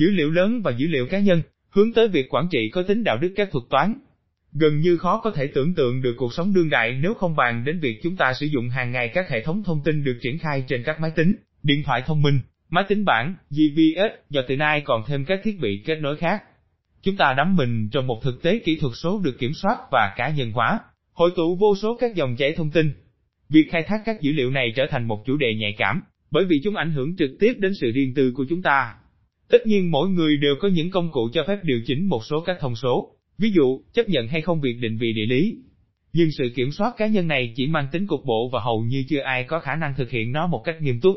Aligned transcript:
dữ 0.00 0.10
liệu 0.10 0.30
lớn 0.30 0.62
và 0.62 0.70
dữ 0.70 0.86
liệu 0.86 1.06
cá 1.06 1.18
nhân, 1.18 1.42
hướng 1.70 1.92
tới 1.92 2.08
việc 2.08 2.34
quản 2.34 2.48
trị 2.50 2.70
có 2.72 2.82
tính 2.82 3.04
đạo 3.04 3.18
đức 3.18 3.32
các 3.36 3.48
thuật 3.50 3.64
toán. 3.70 3.94
Gần 4.52 4.80
như 4.80 4.96
khó 4.96 5.20
có 5.24 5.30
thể 5.30 5.46
tưởng 5.46 5.74
tượng 5.74 6.02
được 6.02 6.14
cuộc 6.16 6.34
sống 6.34 6.54
đương 6.54 6.70
đại 6.70 6.98
nếu 7.02 7.14
không 7.14 7.36
bàn 7.36 7.64
đến 7.64 7.80
việc 7.80 8.00
chúng 8.02 8.16
ta 8.16 8.32
sử 8.34 8.46
dụng 8.46 8.68
hàng 8.68 8.92
ngày 8.92 9.10
các 9.14 9.28
hệ 9.28 9.42
thống 9.42 9.62
thông 9.64 9.82
tin 9.84 10.04
được 10.04 10.18
triển 10.22 10.38
khai 10.38 10.64
trên 10.68 10.82
các 10.82 11.00
máy 11.00 11.10
tính, 11.16 11.34
điện 11.62 11.82
thoại 11.82 12.02
thông 12.06 12.22
minh, 12.22 12.40
máy 12.70 12.84
tính 12.88 13.04
bảng, 13.04 13.34
GPS, 13.50 14.30
và 14.30 14.42
từ 14.48 14.56
nay 14.56 14.82
còn 14.84 15.02
thêm 15.06 15.24
các 15.24 15.40
thiết 15.44 15.60
bị 15.60 15.82
kết 15.86 15.96
nối 15.96 16.16
khác. 16.16 16.42
Chúng 17.02 17.16
ta 17.16 17.34
đắm 17.36 17.56
mình 17.56 17.88
trong 17.92 18.06
một 18.06 18.22
thực 18.22 18.42
tế 18.42 18.58
kỹ 18.58 18.78
thuật 18.80 18.92
số 18.96 19.20
được 19.24 19.38
kiểm 19.38 19.52
soát 19.54 19.76
và 19.90 20.14
cá 20.16 20.28
nhân 20.28 20.52
hóa, 20.52 20.78
hội 21.12 21.30
tụ 21.36 21.56
vô 21.56 21.76
số 21.76 21.96
các 22.00 22.14
dòng 22.14 22.36
chảy 22.36 22.52
thông 22.52 22.70
tin. 22.70 22.92
Việc 23.48 23.68
khai 23.70 23.82
thác 23.82 24.02
các 24.04 24.20
dữ 24.20 24.32
liệu 24.32 24.50
này 24.50 24.72
trở 24.76 24.86
thành 24.90 25.08
một 25.08 25.22
chủ 25.26 25.36
đề 25.36 25.54
nhạy 25.54 25.74
cảm, 25.78 26.02
bởi 26.30 26.44
vì 26.44 26.60
chúng 26.64 26.76
ảnh 26.76 26.92
hưởng 26.92 27.16
trực 27.16 27.30
tiếp 27.40 27.52
đến 27.58 27.72
sự 27.80 27.90
riêng 27.90 28.14
tư 28.14 28.32
của 28.36 28.44
chúng 28.48 28.62
ta. 28.62 28.94
Tất 29.50 29.66
nhiên 29.66 29.90
mỗi 29.90 30.08
người 30.08 30.36
đều 30.36 30.54
có 30.60 30.68
những 30.68 30.90
công 30.90 31.10
cụ 31.12 31.28
cho 31.32 31.44
phép 31.46 31.58
điều 31.62 31.80
chỉnh 31.86 32.08
một 32.08 32.24
số 32.24 32.40
các 32.40 32.56
thông 32.60 32.76
số, 32.76 33.16
ví 33.38 33.50
dụ, 33.50 33.82
chấp 33.92 34.08
nhận 34.08 34.28
hay 34.28 34.40
không 34.42 34.60
việc 34.60 34.76
định 34.80 34.98
vị 34.98 35.12
địa 35.12 35.26
lý. 35.26 35.56
Nhưng 36.12 36.28
sự 36.38 36.52
kiểm 36.54 36.72
soát 36.72 36.94
cá 36.96 37.06
nhân 37.06 37.28
này 37.28 37.52
chỉ 37.56 37.66
mang 37.66 37.88
tính 37.92 38.06
cục 38.06 38.24
bộ 38.24 38.48
và 38.52 38.60
hầu 38.60 38.82
như 38.82 39.04
chưa 39.08 39.20
ai 39.20 39.44
có 39.44 39.60
khả 39.60 39.74
năng 39.74 39.94
thực 39.96 40.10
hiện 40.10 40.32
nó 40.32 40.46
một 40.46 40.62
cách 40.64 40.82
nghiêm 40.82 41.00
túc. 41.00 41.16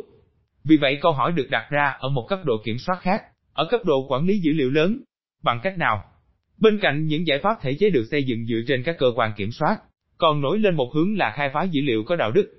Vì 0.63 0.77
vậy 0.77 0.97
câu 1.01 1.11
hỏi 1.11 1.31
được 1.31 1.49
đặt 1.49 1.67
ra 1.69 1.95
ở 1.99 2.09
một 2.09 2.25
cấp 2.29 2.39
độ 2.45 2.53
kiểm 2.65 2.77
soát 2.77 2.99
khác, 3.01 3.21
ở 3.53 3.67
cấp 3.71 3.81
độ 3.85 4.07
quản 4.09 4.25
lý 4.25 4.39
dữ 4.39 4.51
liệu 4.53 4.69
lớn. 4.69 4.99
Bằng 5.43 5.59
cách 5.63 5.77
nào? 5.77 6.03
Bên 6.57 6.79
cạnh 6.81 7.05
những 7.05 7.27
giải 7.27 7.39
pháp 7.43 7.57
thể 7.61 7.73
chế 7.73 7.89
được 7.89 8.05
xây 8.11 8.23
dựng 8.23 8.45
dựa 8.45 8.61
trên 8.67 8.83
các 8.83 8.95
cơ 8.99 9.07
quan 9.15 9.31
kiểm 9.37 9.51
soát, 9.51 9.77
còn 10.17 10.41
nổi 10.41 10.59
lên 10.59 10.75
một 10.75 10.91
hướng 10.95 11.17
là 11.17 11.33
khai 11.35 11.49
phá 11.53 11.63
dữ 11.63 11.81
liệu 11.81 12.03
có 12.03 12.15
đạo 12.15 12.31
đức. 12.31 12.53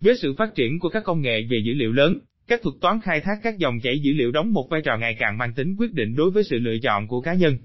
Với 0.00 0.16
sự 0.16 0.34
phát 0.38 0.54
triển 0.54 0.78
của 0.78 0.88
các 0.88 1.04
công 1.04 1.20
nghệ 1.20 1.42
về 1.50 1.58
dữ 1.64 1.74
liệu 1.74 1.92
lớn, 1.92 2.18
các 2.48 2.60
thuật 2.62 2.74
toán 2.80 3.00
khai 3.00 3.20
thác 3.20 3.38
các 3.42 3.58
dòng 3.58 3.80
chảy 3.80 3.98
dữ 3.98 4.12
liệu 4.12 4.32
đóng 4.32 4.52
một 4.52 4.66
vai 4.70 4.80
trò 4.84 4.96
ngày 4.96 5.16
càng 5.18 5.38
mang 5.38 5.52
tính 5.54 5.76
quyết 5.78 5.92
định 5.92 6.16
đối 6.16 6.30
với 6.30 6.44
sự 6.44 6.58
lựa 6.58 6.78
chọn 6.82 7.08
của 7.08 7.20
cá 7.20 7.34
nhân. 7.34 7.58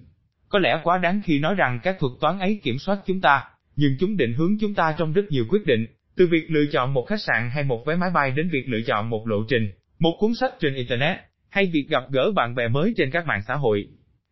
Có 0.50 0.60
lẽ 0.60 0.80
quá 0.84 0.98
đáng 0.98 1.22
khi 1.26 1.40
nói 1.40 1.56
rằng 1.56 1.80
các 1.84 1.96
thuật 2.00 2.12
toán 2.22 2.40
ấy 2.40 2.60
kiểm 2.64 2.80
soát 2.80 3.00
chúng 3.06 3.22
ta, 3.22 3.44
nhưng 3.76 3.96
chúng 4.00 4.18
định 4.18 4.34
hướng 4.34 4.58
chúng 4.60 4.74
ta 4.74 4.96
trong 4.98 5.14
rất 5.14 5.26
nhiều 5.30 5.46
quyết 5.50 5.66
định, 5.66 5.86
từ 6.18 6.28
việc 6.28 6.52
lựa 6.52 6.66
chọn 6.72 6.94
một 6.94 7.06
khách 7.08 7.22
sạn 7.22 7.50
hay 7.54 7.64
một 7.64 7.86
vé 7.86 7.96
máy 7.96 8.10
bay 8.10 8.32
đến 8.32 8.50
việc 8.50 8.70
lựa 8.70 8.82
chọn 8.88 9.10
một 9.10 9.28
lộ 9.28 9.44
trình, 9.50 9.72
một 10.00 10.18
cuốn 10.20 10.34
sách 10.34 10.54
trên 10.60 10.76
Internet, 10.76 11.18
hay 11.50 11.66
việc 11.66 11.86
gặp 11.90 12.04
gỡ 12.12 12.32
bạn 12.36 12.56
bè 12.56 12.68
mới 12.68 12.94
trên 12.98 13.12
các 13.12 13.26
mạng 13.28 13.42
xã 13.48 13.56
hội. 13.56 13.88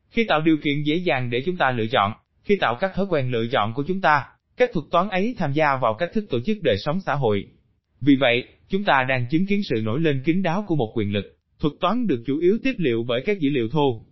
Khi 0.09 0.23
tạo 0.23 0.41
điều 0.41 0.57
kiện 0.57 0.83
dễ 0.83 0.95
dàng 0.95 1.29
để 1.29 1.43
chúng 1.45 1.57
ta 1.57 1.71
lựa 1.71 1.87
chọn, 1.87 2.13
khi 2.43 2.55
tạo 2.55 2.75
các 2.75 2.91
thói 2.95 3.05
quen 3.09 3.31
lựa 3.31 3.47
chọn 3.51 3.73
của 3.73 3.83
chúng 3.87 4.01
ta, 4.01 4.25
các 4.57 4.69
thuật 4.73 4.85
toán 4.91 5.09
ấy 5.09 5.35
tham 5.37 5.53
gia 5.53 5.77
vào 5.77 5.93
cách 5.93 6.09
thức 6.13 6.25
tổ 6.29 6.39
chức 6.45 6.57
đời 6.63 6.77
sống 6.77 6.99
xã 7.05 7.13
hội. 7.13 7.47
Vì 8.01 8.15
vậy, 8.15 8.43
chúng 8.69 8.83
ta 8.83 9.05
đang 9.09 9.25
chứng 9.29 9.45
kiến 9.45 9.63
sự 9.63 9.81
nổi 9.85 9.99
lên 9.99 10.21
kín 10.25 10.41
đáo 10.41 10.65
của 10.67 10.75
một 10.75 10.91
quyền 10.95 11.13
lực, 11.13 11.37
thuật 11.59 11.73
toán 11.79 12.07
được 12.07 12.23
chủ 12.25 12.39
yếu 12.39 12.57
tiếp 12.63 12.73
liệu 12.77 13.03
bởi 13.07 13.21
các 13.25 13.39
dữ 13.39 13.49
liệu 13.49 13.69
thô. 13.69 14.05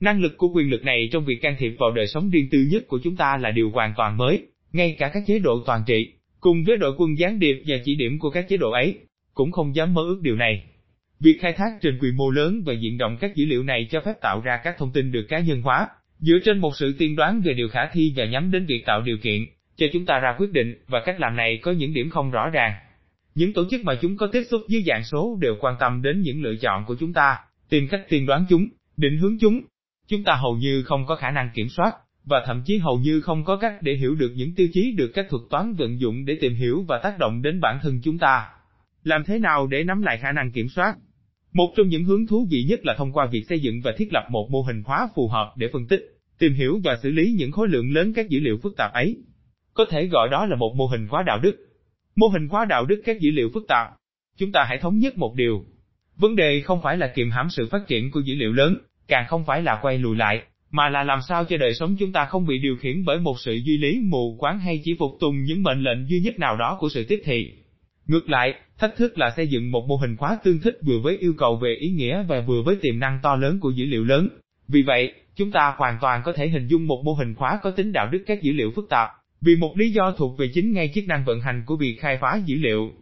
Năng 0.00 0.20
lực 0.20 0.36
của 0.36 0.48
quyền 0.48 0.70
lực 0.70 0.84
này 0.84 1.08
trong 1.12 1.24
việc 1.24 1.38
can 1.42 1.56
thiệp 1.58 1.74
vào 1.78 1.90
đời 1.90 2.06
sống 2.06 2.30
riêng 2.30 2.48
tư 2.50 2.66
nhất 2.70 2.84
của 2.88 2.98
chúng 3.04 3.16
ta 3.16 3.36
là 3.36 3.50
điều 3.50 3.70
hoàn 3.70 3.94
toàn 3.96 4.16
mới, 4.16 4.46
ngay 4.72 4.96
cả 4.98 5.10
các 5.14 5.22
chế 5.26 5.38
độ 5.38 5.62
toàn 5.66 5.82
trị, 5.86 6.12
cùng 6.40 6.64
với 6.64 6.76
đội 6.76 6.94
quân 6.98 7.18
gián 7.18 7.38
điệp 7.38 7.62
và 7.66 7.76
chỉ 7.84 7.94
điểm 7.94 8.18
của 8.18 8.30
các 8.30 8.48
chế 8.48 8.56
độ 8.56 8.70
ấy, 8.70 8.98
cũng 9.34 9.52
không 9.52 9.74
dám 9.74 9.94
mơ 9.94 10.02
ước 10.02 10.20
điều 10.22 10.36
này. 10.36 10.64
Việc 11.20 11.38
khai 11.40 11.52
thác 11.52 11.70
trên 11.80 11.98
quy 11.98 12.08
mô 12.16 12.30
lớn 12.30 12.62
và 12.66 12.72
diện 12.72 12.98
rộng 12.98 13.16
các 13.20 13.34
dữ 13.34 13.46
liệu 13.46 13.62
này 13.62 13.86
cho 13.90 14.00
phép 14.00 14.12
tạo 14.20 14.40
ra 14.40 14.60
các 14.64 14.74
thông 14.78 14.92
tin 14.92 15.12
được 15.12 15.26
cá 15.28 15.38
nhân 15.38 15.62
hóa, 15.62 15.88
dựa 16.18 16.38
trên 16.44 16.58
một 16.58 16.76
sự 16.76 16.94
tiên 16.98 17.16
đoán 17.16 17.40
về 17.44 17.54
điều 17.54 17.68
khả 17.68 17.80
thi 17.92 18.12
và 18.16 18.24
nhắm 18.24 18.50
đến 18.50 18.66
việc 18.66 18.82
tạo 18.86 19.02
điều 19.02 19.16
kiện 19.22 19.46
cho 19.76 19.86
chúng 19.92 20.06
ta 20.06 20.18
ra 20.18 20.34
quyết 20.38 20.52
định, 20.52 20.74
và 20.86 21.02
cách 21.04 21.20
làm 21.20 21.36
này 21.36 21.58
có 21.62 21.72
những 21.72 21.94
điểm 21.94 22.10
không 22.10 22.30
rõ 22.30 22.50
ràng. 22.50 22.72
Những 23.34 23.52
tổ 23.52 23.64
chức 23.70 23.84
mà 23.84 23.94
chúng 24.02 24.16
có 24.16 24.26
tiếp 24.26 24.42
xúc 24.50 24.60
dưới 24.68 24.82
dạng 24.86 25.04
số 25.04 25.38
đều 25.40 25.56
quan 25.60 25.76
tâm 25.80 26.02
đến 26.02 26.20
những 26.20 26.42
lựa 26.42 26.56
chọn 26.60 26.84
của 26.86 26.96
chúng 27.00 27.12
ta, 27.12 27.38
tìm 27.68 27.88
cách 27.88 28.06
tiên 28.08 28.26
đoán 28.26 28.46
chúng, 28.48 28.68
định 28.96 29.18
hướng 29.18 29.38
chúng. 29.38 29.60
Chúng 30.08 30.24
ta 30.24 30.34
hầu 30.34 30.56
như 30.56 30.82
không 30.82 31.06
có 31.06 31.16
khả 31.16 31.30
năng 31.30 31.50
kiểm 31.54 31.68
soát, 31.68 31.92
và 32.24 32.42
thậm 32.46 32.62
chí 32.66 32.78
hầu 32.78 32.98
như 32.98 33.20
không 33.20 33.44
có 33.44 33.56
cách 33.56 33.74
để 33.80 33.94
hiểu 33.94 34.14
được 34.14 34.32
những 34.36 34.54
tiêu 34.54 34.68
chí 34.72 34.92
được 34.92 35.10
các 35.14 35.26
thuật 35.30 35.42
toán 35.50 35.74
vận 35.74 36.00
dụng 36.00 36.24
để 36.24 36.38
tìm 36.40 36.54
hiểu 36.54 36.84
và 36.88 37.00
tác 37.02 37.18
động 37.18 37.42
đến 37.42 37.60
bản 37.60 37.78
thân 37.82 38.00
chúng 38.04 38.18
ta. 38.18 38.48
Làm 39.04 39.24
thế 39.24 39.38
nào 39.38 39.66
để 39.66 39.84
nắm 39.84 40.02
lại 40.02 40.18
khả 40.18 40.32
năng 40.32 40.52
kiểm 40.52 40.68
soát? 40.68 40.96
Một 41.52 41.72
trong 41.76 41.88
những 41.88 42.04
hướng 42.04 42.26
thú 42.26 42.46
vị 42.50 42.64
nhất 42.68 42.80
là 42.82 42.94
thông 42.98 43.12
qua 43.12 43.26
việc 43.26 43.44
xây 43.48 43.60
dựng 43.60 43.80
và 43.84 43.92
thiết 43.96 44.12
lập 44.12 44.26
một 44.30 44.48
mô 44.50 44.62
hình 44.62 44.82
hóa 44.84 45.08
phù 45.14 45.28
hợp 45.28 45.52
để 45.56 45.68
phân 45.72 45.86
tích, 45.86 46.00
tìm 46.38 46.54
hiểu 46.54 46.80
và 46.84 46.96
xử 47.02 47.10
lý 47.10 47.34
những 47.38 47.52
khối 47.52 47.68
lượng 47.68 47.92
lớn 47.92 48.12
các 48.12 48.28
dữ 48.28 48.40
liệu 48.40 48.58
phức 48.62 48.76
tạp 48.76 48.92
ấy. 48.92 49.16
Có 49.74 49.84
thể 49.90 50.06
gọi 50.06 50.28
đó 50.28 50.46
là 50.46 50.56
một 50.56 50.74
mô 50.76 50.86
hình 50.86 51.06
hóa 51.06 51.22
đạo 51.26 51.38
đức. 51.38 51.63
Mô 52.16 52.26
hình 52.26 52.48
hóa 52.48 52.64
đạo 52.64 52.86
đức 52.86 53.02
các 53.04 53.20
dữ 53.20 53.30
liệu 53.30 53.50
phức 53.54 53.64
tạp. 53.68 53.88
Chúng 54.38 54.52
ta 54.52 54.64
hãy 54.68 54.78
thống 54.78 54.98
nhất 54.98 55.18
một 55.18 55.34
điều. 55.34 55.64
Vấn 56.16 56.36
đề 56.36 56.60
không 56.60 56.82
phải 56.82 56.96
là 56.96 57.12
kiềm 57.14 57.30
hãm 57.30 57.50
sự 57.50 57.68
phát 57.70 57.86
triển 57.88 58.10
của 58.10 58.20
dữ 58.20 58.34
liệu 58.34 58.52
lớn, 58.52 58.76
càng 59.08 59.24
không 59.28 59.44
phải 59.46 59.62
là 59.62 59.78
quay 59.82 59.98
lùi 59.98 60.16
lại, 60.16 60.42
mà 60.70 60.88
là 60.88 61.02
làm 61.02 61.18
sao 61.28 61.44
cho 61.44 61.56
đời 61.56 61.74
sống 61.74 61.96
chúng 61.98 62.12
ta 62.12 62.24
không 62.24 62.46
bị 62.46 62.58
điều 62.58 62.76
khiển 62.76 63.04
bởi 63.04 63.18
một 63.18 63.40
sự 63.40 63.54
duy 63.64 63.78
lý 63.78 64.00
mù 64.02 64.36
quáng 64.38 64.58
hay 64.58 64.80
chỉ 64.84 64.96
phục 64.98 65.10
tùng 65.20 65.42
những 65.42 65.62
mệnh 65.62 65.82
lệnh 65.82 66.08
duy 66.08 66.20
nhất 66.20 66.38
nào 66.38 66.56
đó 66.56 66.76
của 66.80 66.88
sự 66.88 67.04
tiếp 67.08 67.22
thị. 67.24 67.52
Ngược 68.06 68.30
lại, 68.30 68.54
thách 68.78 68.96
thức 68.96 69.18
là 69.18 69.32
xây 69.36 69.48
dựng 69.48 69.70
một 69.70 69.86
mô 69.88 69.96
hình 69.96 70.16
khóa 70.16 70.38
tương 70.44 70.60
thích 70.60 70.78
vừa 70.86 70.98
với 71.02 71.16
yêu 71.16 71.34
cầu 71.38 71.56
về 71.56 71.74
ý 71.74 71.90
nghĩa 71.90 72.22
và 72.22 72.40
vừa 72.40 72.62
với 72.62 72.76
tiềm 72.82 72.98
năng 72.98 73.20
to 73.22 73.36
lớn 73.36 73.60
của 73.60 73.70
dữ 73.70 73.86
liệu 73.86 74.04
lớn. 74.04 74.28
Vì 74.68 74.82
vậy, 74.82 75.12
chúng 75.36 75.50
ta 75.50 75.74
hoàn 75.76 75.98
toàn 76.00 76.22
có 76.24 76.32
thể 76.32 76.48
hình 76.48 76.66
dung 76.66 76.86
một 76.86 77.02
mô 77.04 77.12
hình 77.12 77.34
khóa 77.34 77.58
có 77.62 77.70
tính 77.70 77.92
đạo 77.92 78.08
đức 78.12 78.22
các 78.26 78.42
dữ 78.42 78.52
liệu 78.52 78.70
phức 78.70 78.88
tạp, 78.88 79.08
vì 79.44 79.56
một 79.56 79.78
lý 79.78 79.90
do 79.90 80.14
thuộc 80.16 80.38
về 80.38 80.50
chính 80.54 80.72
ngay 80.72 80.90
chức 80.94 81.06
năng 81.06 81.24
vận 81.24 81.40
hành 81.40 81.62
của 81.66 81.76
việc 81.76 81.96
khai 82.00 82.18
phá 82.20 82.40
dữ 82.44 82.56
liệu. 82.56 82.92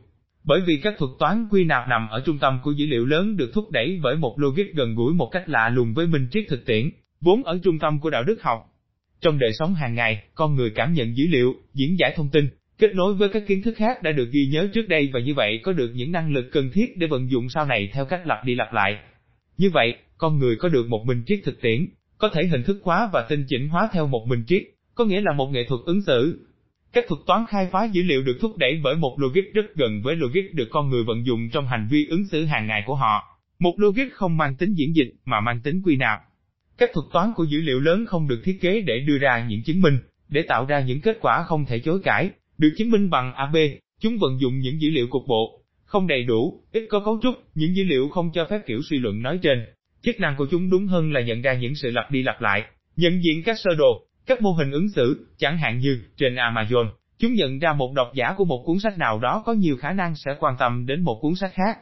Bởi 0.45 0.61
vì 0.67 0.77
các 0.77 0.95
thuật 0.99 1.11
toán 1.19 1.49
quy 1.51 1.65
nạp 1.65 1.89
nằm 1.89 2.09
ở 2.11 2.23
trung 2.27 2.39
tâm 2.39 2.59
của 2.63 2.73
dữ 2.73 2.87
liệu 2.87 3.07
lớn 3.07 3.37
được 3.37 3.51
thúc 3.55 3.71
đẩy 3.71 4.01
bởi 4.03 4.17
một 4.17 4.39
logic 4.39 4.75
gần 4.75 4.95
gũi 4.95 5.15
một 5.15 5.29
cách 5.33 5.49
lạ 5.49 5.69
lùng 5.69 5.95
với 5.95 6.07
minh 6.07 6.29
triết 6.31 6.45
thực 6.49 6.67
tiễn, 6.67 6.91
vốn 7.21 7.43
ở 7.43 7.59
trung 7.65 7.79
tâm 7.79 8.01
của 8.01 8.11
đạo 8.11 8.25
đức 8.25 8.43
học. 8.43 8.69
Trong 9.21 9.39
đời 9.39 9.53
sống 9.53 9.75
hàng 9.75 9.95
ngày, 9.95 10.23
con 10.35 10.57
người 10.57 10.71
cảm 10.71 10.95
nhận 10.95 11.17
dữ 11.17 11.25
liệu, 11.29 11.55
diễn 11.75 11.99
giải 11.99 12.13
thông 12.17 12.29
tin, 12.29 12.49
kết 12.79 12.95
nối 12.95 13.15
với 13.15 13.29
các 13.29 13.43
kiến 13.47 13.63
thức 13.63 13.75
khác 13.77 14.03
đã 14.03 14.13
được 14.13 14.29
ghi 14.33 14.47
nhớ 14.53 14.69
trước 14.75 14.89
đây 14.89 15.11
và 15.13 15.21
như 15.21 15.35
vậy 15.35 15.61
có 15.63 15.73
được 15.73 15.91
những 15.95 16.13
năng 16.13 16.33
lực 16.33 16.49
cần 16.53 16.71
thiết 16.73 16.97
để 16.97 17.07
vận 17.07 17.31
dụng 17.31 17.49
sau 17.49 17.67
này 17.67 17.91
theo 17.93 18.05
cách 18.05 18.27
lặp 18.27 18.45
đi 18.45 18.55
lặp 18.55 18.73
lại. 18.73 18.99
Như 19.59 19.71
vậy, 19.71 19.95
con 20.19 20.39
người 20.39 20.57
có 20.57 20.69
được 20.69 20.89
một 20.89 21.05
minh 21.07 21.23
triết 21.27 21.41
thực 21.45 21.61
tiễn, 21.61 21.87
có 22.19 22.29
thể 22.29 22.43
hình 22.47 22.63
thức 22.63 22.81
hóa 22.83 23.11
và 23.13 23.27
tinh 23.29 23.45
chỉnh 23.49 23.69
hóa 23.69 23.89
theo 23.93 24.07
một 24.07 24.27
minh 24.29 24.45
triết, 24.47 24.63
có 24.95 25.05
nghĩa 25.05 25.21
là 25.21 25.33
một 25.33 25.47
nghệ 25.53 25.65
thuật 25.69 25.81
ứng 25.85 26.03
xử. 26.03 26.47
Các 26.93 27.05
thuật 27.09 27.21
toán 27.27 27.45
khai 27.49 27.69
phá 27.73 27.85
dữ 27.85 28.03
liệu 28.03 28.23
được 28.23 28.39
thúc 28.41 28.57
đẩy 28.57 28.81
bởi 28.85 28.97
một 28.97 29.17
logic 29.21 29.55
rất 29.55 29.75
gần 29.75 30.03
với 30.03 30.17
logic 30.17 30.55
được 30.55 30.69
con 30.71 30.91
người 30.91 31.05
vận 31.05 31.27
dụng 31.27 31.51
trong 31.51 31.67
hành 31.67 31.89
vi 31.91 32.07
ứng 32.07 32.27
xử 32.27 32.45
hàng 32.45 32.67
ngày 32.67 32.83
của 32.87 32.95
họ. 32.95 33.39
Một 33.59 33.75
logic 33.81 34.13
không 34.13 34.37
mang 34.37 34.57
tính 34.57 34.75
diễn 34.75 34.97
dịch 34.97 35.15
mà 35.25 35.41
mang 35.41 35.61
tính 35.61 35.83
quy 35.85 35.97
nạp. 35.97 36.21
Các 36.79 36.91
thuật 36.95 37.07
toán 37.13 37.33
của 37.37 37.45
dữ 37.45 37.61
liệu 37.61 37.81
lớn 37.81 38.07
không 38.07 38.29
được 38.29 38.41
thiết 38.45 38.59
kế 38.61 38.81
để 38.81 38.99
đưa 38.99 39.19
ra 39.19 39.47
những 39.49 39.63
chứng 39.63 39.81
minh, 39.81 39.99
để 40.29 40.43
tạo 40.43 40.67
ra 40.67 40.81
những 40.81 41.01
kết 41.01 41.19
quả 41.21 41.43
không 41.43 41.65
thể 41.65 41.79
chối 41.79 42.01
cãi, 42.05 42.31
được 42.59 42.75
chứng 42.79 42.91
minh 42.91 43.11
bằng 43.11 43.35
AB, 43.35 43.57
chúng 44.01 44.19
vận 44.19 44.41
dụng 44.41 44.59
những 44.59 44.81
dữ 44.81 44.91
liệu 44.91 45.07
cục 45.07 45.23
bộ, 45.29 45.63
không 45.85 46.07
đầy 46.07 46.25
đủ, 46.25 46.63
ít 46.73 46.87
có 46.91 47.01
cấu 47.05 47.21
trúc, 47.23 47.35
những 47.55 47.77
dữ 47.77 47.85
liệu 47.85 48.09
không 48.09 48.31
cho 48.35 48.47
phép 48.51 48.61
kiểu 48.67 48.81
suy 48.91 48.99
luận 48.99 49.23
nói 49.23 49.39
trên. 49.43 49.65
Chức 50.03 50.21
năng 50.21 50.35
của 50.39 50.47
chúng 50.51 50.71
đúng 50.71 50.87
hơn 50.87 51.13
là 51.13 51.21
nhận 51.21 51.43
ra 51.43 51.55
những 51.55 51.75
sự 51.75 51.91
lặp 51.91 52.11
đi 52.11 52.23
lặp 52.23 52.41
lại, 52.41 52.65
nhận 52.97 53.25
diện 53.25 53.43
các 53.43 53.59
sơ 53.59 53.71
đồ, 53.79 54.07
các 54.27 54.43
mô 54.43 54.53
hình 54.53 54.71
ứng 54.71 54.89
xử, 54.89 55.27
chẳng 55.39 55.59
hạn 55.59 55.79
như, 55.79 56.03
trên 56.17 56.35
Amazon, 56.35 56.91
chúng 57.19 57.35
nhận 57.35 57.59
ra 57.59 57.73
một 57.73 57.93
độc 57.95 58.11
giả 58.15 58.35
của 58.37 58.45
một 58.45 58.63
cuốn 58.67 58.79
sách 58.79 58.99
nào 58.99 59.19
đó 59.19 59.43
có 59.47 59.53
nhiều 59.53 59.77
khả 59.77 59.93
năng 59.93 60.15
sẽ 60.15 60.31
quan 60.41 60.57
tâm 60.59 60.87
đến 60.87 61.03
một 61.03 61.19
cuốn 61.23 61.35
sách 61.35 61.53
khác. 61.55 61.79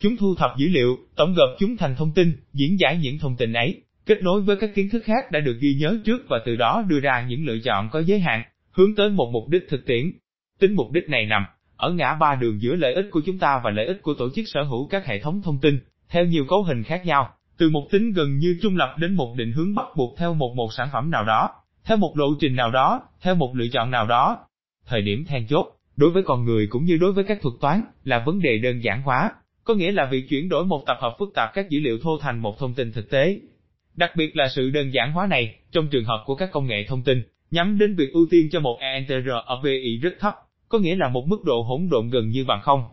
Chúng 0.00 0.16
thu 0.16 0.34
thập 0.34 0.50
dữ 0.56 0.68
liệu, 0.68 0.96
tổng 1.16 1.34
hợp 1.34 1.56
chúng 1.58 1.76
thành 1.76 1.96
thông 1.96 2.14
tin, 2.14 2.32
diễn 2.52 2.78
giải 2.78 2.98
những 3.02 3.18
thông 3.18 3.36
tin 3.36 3.52
ấy, 3.52 3.82
kết 4.06 4.22
nối 4.22 4.40
với 4.40 4.56
các 4.56 4.70
kiến 4.74 4.88
thức 4.90 5.02
khác 5.04 5.30
đã 5.30 5.40
được 5.40 5.58
ghi 5.60 5.74
nhớ 5.80 5.98
trước 6.04 6.22
và 6.28 6.38
từ 6.46 6.56
đó 6.56 6.84
đưa 6.88 7.00
ra 7.00 7.26
những 7.28 7.46
lựa 7.46 7.58
chọn 7.64 7.88
có 7.90 8.02
giới 8.02 8.20
hạn, 8.20 8.42
hướng 8.70 8.94
tới 8.94 9.10
một 9.10 9.30
mục 9.32 9.48
đích 9.48 9.62
thực 9.68 9.86
tiễn. 9.86 10.12
Tính 10.60 10.74
mục 10.74 10.90
đích 10.92 11.08
này 11.08 11.26
nằm 11.26 11.44
ở 11.76 11.90
ngã 11.90 12.14
ba 12.14 12.34
đường 12.34 12.62
giữa 12.62 12.76
lợi 12.76 12.94
ích 12.94 13.06
của 13.10 13.20
chúng 13.26 13.38
ta 13.38 13.60
và 13.64 13.70
lợi 13.70 13.86
ích 13.86 14.02
của 14.02 14.14
tổ 14.14 14.28
chức 14.34 14.44
sở 14.48 14.62
hữu 14.62 14.88
các 14.88 15.06
hệ 15.06 15.20
thống 15.20 15.42
thông 15.42 15.60
tin, 15.60 15.78
theo 16.08 16.24
nhiều 16.24 16.44
cấu 16.48 16.62
hình 16.62 16.82
khác 16.82 17.06
nhau, 17.06 17.30
từ 17.58 17.70
một 17.70 17.88
tính 17.90 18.12
gần 18.12 18.38
như 18.38 18.58
trung 18.62 18.76
lập 18.76 18.94
đến 18.98 19.14
một 19.14 19.34
định 19.36 19.52
hướng 19.52 19.74
bắt 19.74 19.86
buộc 19.96 20.18
theo 20.18 20.34
một 20.34 20.54
một 20.56 20.72
sản 20.72 20.88
phẩm 20.92 21.10
nào 21.10 21.24
đó, 21.24 21.50
theo 21.84 21.96
một 21.96 22.18
lộ 22.18 22.26
trình 22.40 22.56
nào 22.56 22.70
đó, 22.70 23.02
theo 23.20 23.34
một 23.34 23.56
lựa 23.56 23.68
chọn 23.72 23.90
nào 23.90 24.06
đó. 24.06 24.38
Thời 24.86 25.02
điểm 25.02 25.24
then 25.24 25.46
chốt, 25.46 25.66
đối 25.96 26.10
với 26.10 26.22
con 26.22 26.44
người 26.44 26.66
cũng 26.70 26.84
như 26.84 26.96
đối 26.96 27.12
với 27.12 27.24
các 27.24 27.38
thuật 27.42 27.54
toán, 27.60 27.82
là 28.04 28.22
vấn 28.26 28.40
đề 28.40 28.58
đơn 28.58 28.84
giản 28.84 29.02
hóa, 29.02 29.32
có 29.64 29.74
nghĩa 29.74 29.92
là 29.92 30.06
việc 30.06 30.28
chuyển 30.28 30.48
đổi 30.48 30.64
một 30.64 30.82
tập 30.86 30.96
hợp 31.00 31.16
phức 31.18 31.34
tạp 31.34 31.54
các 31.54 31.70
dữ 31.70 31.80
liệu 31.80 31.98
thô 31.98 32.18
thành 32.18 32.38
một 32.38 32.58
thông 32.58 32.74
tin 32.74 32.92
thực 32.92 33.10
tế. 33.10 33.40
Đặc 33.94 34.10
biệt 34.16 34.36
là 34.36 34.48
sự 34.48 34.70
đơn 34.70 34.90
giản 34.94 35.12
hóa 35.12 35.26
này, 35.26 35.54
trong 35.72 35.88
trường 35.88 36.04
hợp 36.04 36.22
của 36.26 36.34
các 36.34 36.50
công 36.52 36.66
nghệ 36.66 36.84
thông 36.88 37.02
tin, 37.02 37.22
nhắm 37.50 37.78
đến 37.78 37.96
việc 37.96 38.12
ưu 38.12 38.26
tiên 38.30 38.48
cho 38.50 38.60
một 38.60 38.78
ENTR 38.80 39.28
ở 39.46 39.60
VI 39.62 39.98
rất 40.02 40.14
thấp, 40.20 40.34
có 40.68 40.78
nghĩa 40.78 40.96
là 40.96 41.08
một 41.08 41.26
mức 41.26 41.44
độ 41.44 41.62
hỗn 41.62 41.88
độn 41.90 42.10
gần 42.10 42.28
như 42.28 42.44
bằng 42.44 42.60
không. 42.62 42.84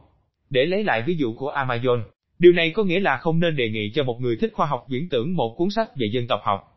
Để 0.49 0.65
lấy 0.65 0.83
lại 0.83 1.03
ví 1.07 1.15
dụ 1.15 1.33
của 1.33 1.51
Amazon, 1.51 2.03
điều 2.39 2.51
này 2.51 2.71
có 2.71 2.83
nghĩa 2.83 2.99
là 2.99 3.17
không 3.17 3.39
nên 3.39 3.55
đề 3.55 3.69
nghị 3.69 3.91
cho 3.95 4.03
một 4.03 4.17
người 4.21 4.37
thích 4.37 4.51
khoa 4.53 4.65
học 4.65 4.85
viễn 4.89 5.09
tưởng 5.09 5.35
một 5.35 5.55
cuốn 5.57 5.69
sách 5.69 5.89
về 5.95 6.07
dân 6.13 6.27
tộc 6.27 6.39
học. 6.43 6.70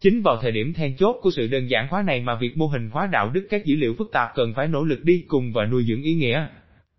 Chính 0.00 0.22
vào 0.22 0.38
thời 0.42 0.52
điểm 0.52 0.72
then 0.72 0.96
chốt 0.96 1.16
của 1.22 1.30
sự 1.30 1.46
đơn 1.46 1.70
giản 1.70 1.88
hóa 1.88 2.02
này 2.02 2.20
mà 2.20 2.38
việc 2.40 2.56
mô 2.56 2.66
hình 2.66 2.90
hóa 2.90 3.06
đạo 3.06 3.30
đức 3.30 3.46
các 3.50 3.64
dữ 3.64 3.76
liệu 3.76 3.94
phức 3.98 4.12
tạp 4.12 4.30
cần 4.34 4.54
phải 4.54 4.68
nỗ 4.68 4.84
lực 4.84 5.04
đi 5.04 5.24
cùng 5.28 5.52
và 5.52 5.66
nuôi 5.66 5.84
dưỡng 5.88 6.02
ý 6.02 6.14
nghĩa. 6.14 6.46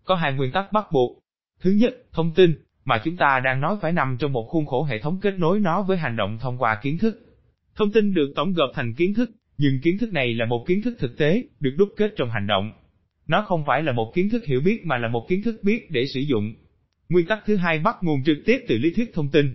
Có 0.04 0.14
hai 0.14 0.32
nguyên 0.32 0.52
tắc 0.52 0.72
bắt 0.72 0.86
buộc. 0.92 1.18
Thứ 1.60 1.70
nhất, 1.70 1.94
thông 2.12 2.34
tin, 2.34 2.54
mà 2.84 3.00
chúng 3.04 3.16
ta 3.16 3.40
đang 3.44 3.60
nói 3.60 3.76
phải 3.80 3.92
nằm 3.92 4.16
trong 4.20 4.32
một 4.32 4.48
khuôn 4.50 4.66
khổ 4.66 4.82
hệ 4.84 4.98
thống 4.98 5.18
kết 5.22 5.34
nối 5.38 5.60
nó 5.60 5.82
với 5.82 5.96
hành 5.96 6.16
động 6.16 6.38
thông 6.40 6.58
qua 6.58 6.78
kiến 6.82 6.98
thức. 6.98 7.38
Thông 7.76 7.92
tin 7.92 8.14
được 8.14 8.32
tổng 8.36 8.52
hợp 8.52 8.72
thành 8.74 8.94
kiến 8.94 9.14
thức, 9.14 9.30
nhưng 9.58 9.80
kiến 9.82 9.98
thức 9.98 10.12
này 10.12 10.34
là 10.34 10.46
một 10.46 10.64
kiến 10.66 10.82
thức 10.82 10.96
thực 10.98 11.18
tế, 11.18 11.44
được 11.60 11.74
đúc 11.78 11.88
kết 11.96 12.14
trong 12.16 12.30
hành 12.30 12.46
động. 12.46 12.72
Nó 13.26 13.42
không 13.42 13.64
phải 13.66 13.82
là 13.82 13.92
một 13.92 14.12
kiến 14.14 14.30
thức 14.30 14.44
hiểu 14.44 14.60
biết 14.60 14.86
mà 14.86 14.98
là 14.98 15.08
một 15.08 15.26
kiến 15.28 15.42
thức 15.42 15.60
biết 15.62 15.90
để 15.90 16.06
sử 16.06 16.20
dụng. 16.20 16.54
Nguyên 17.08 17.26
tắc 17.26 17.42
thứ 17.46 17.56
hai 17.56 17.78
bắt 17.78 17.96
nguồn 18.02 18.24
trực 18.24 18.36
tiếp 18.46 18.58
từ 18.68 18.78
lý 18.78 18.92
thuyết 18.94 19.10
thông 19.14 19.28
tin. 19.28 19.54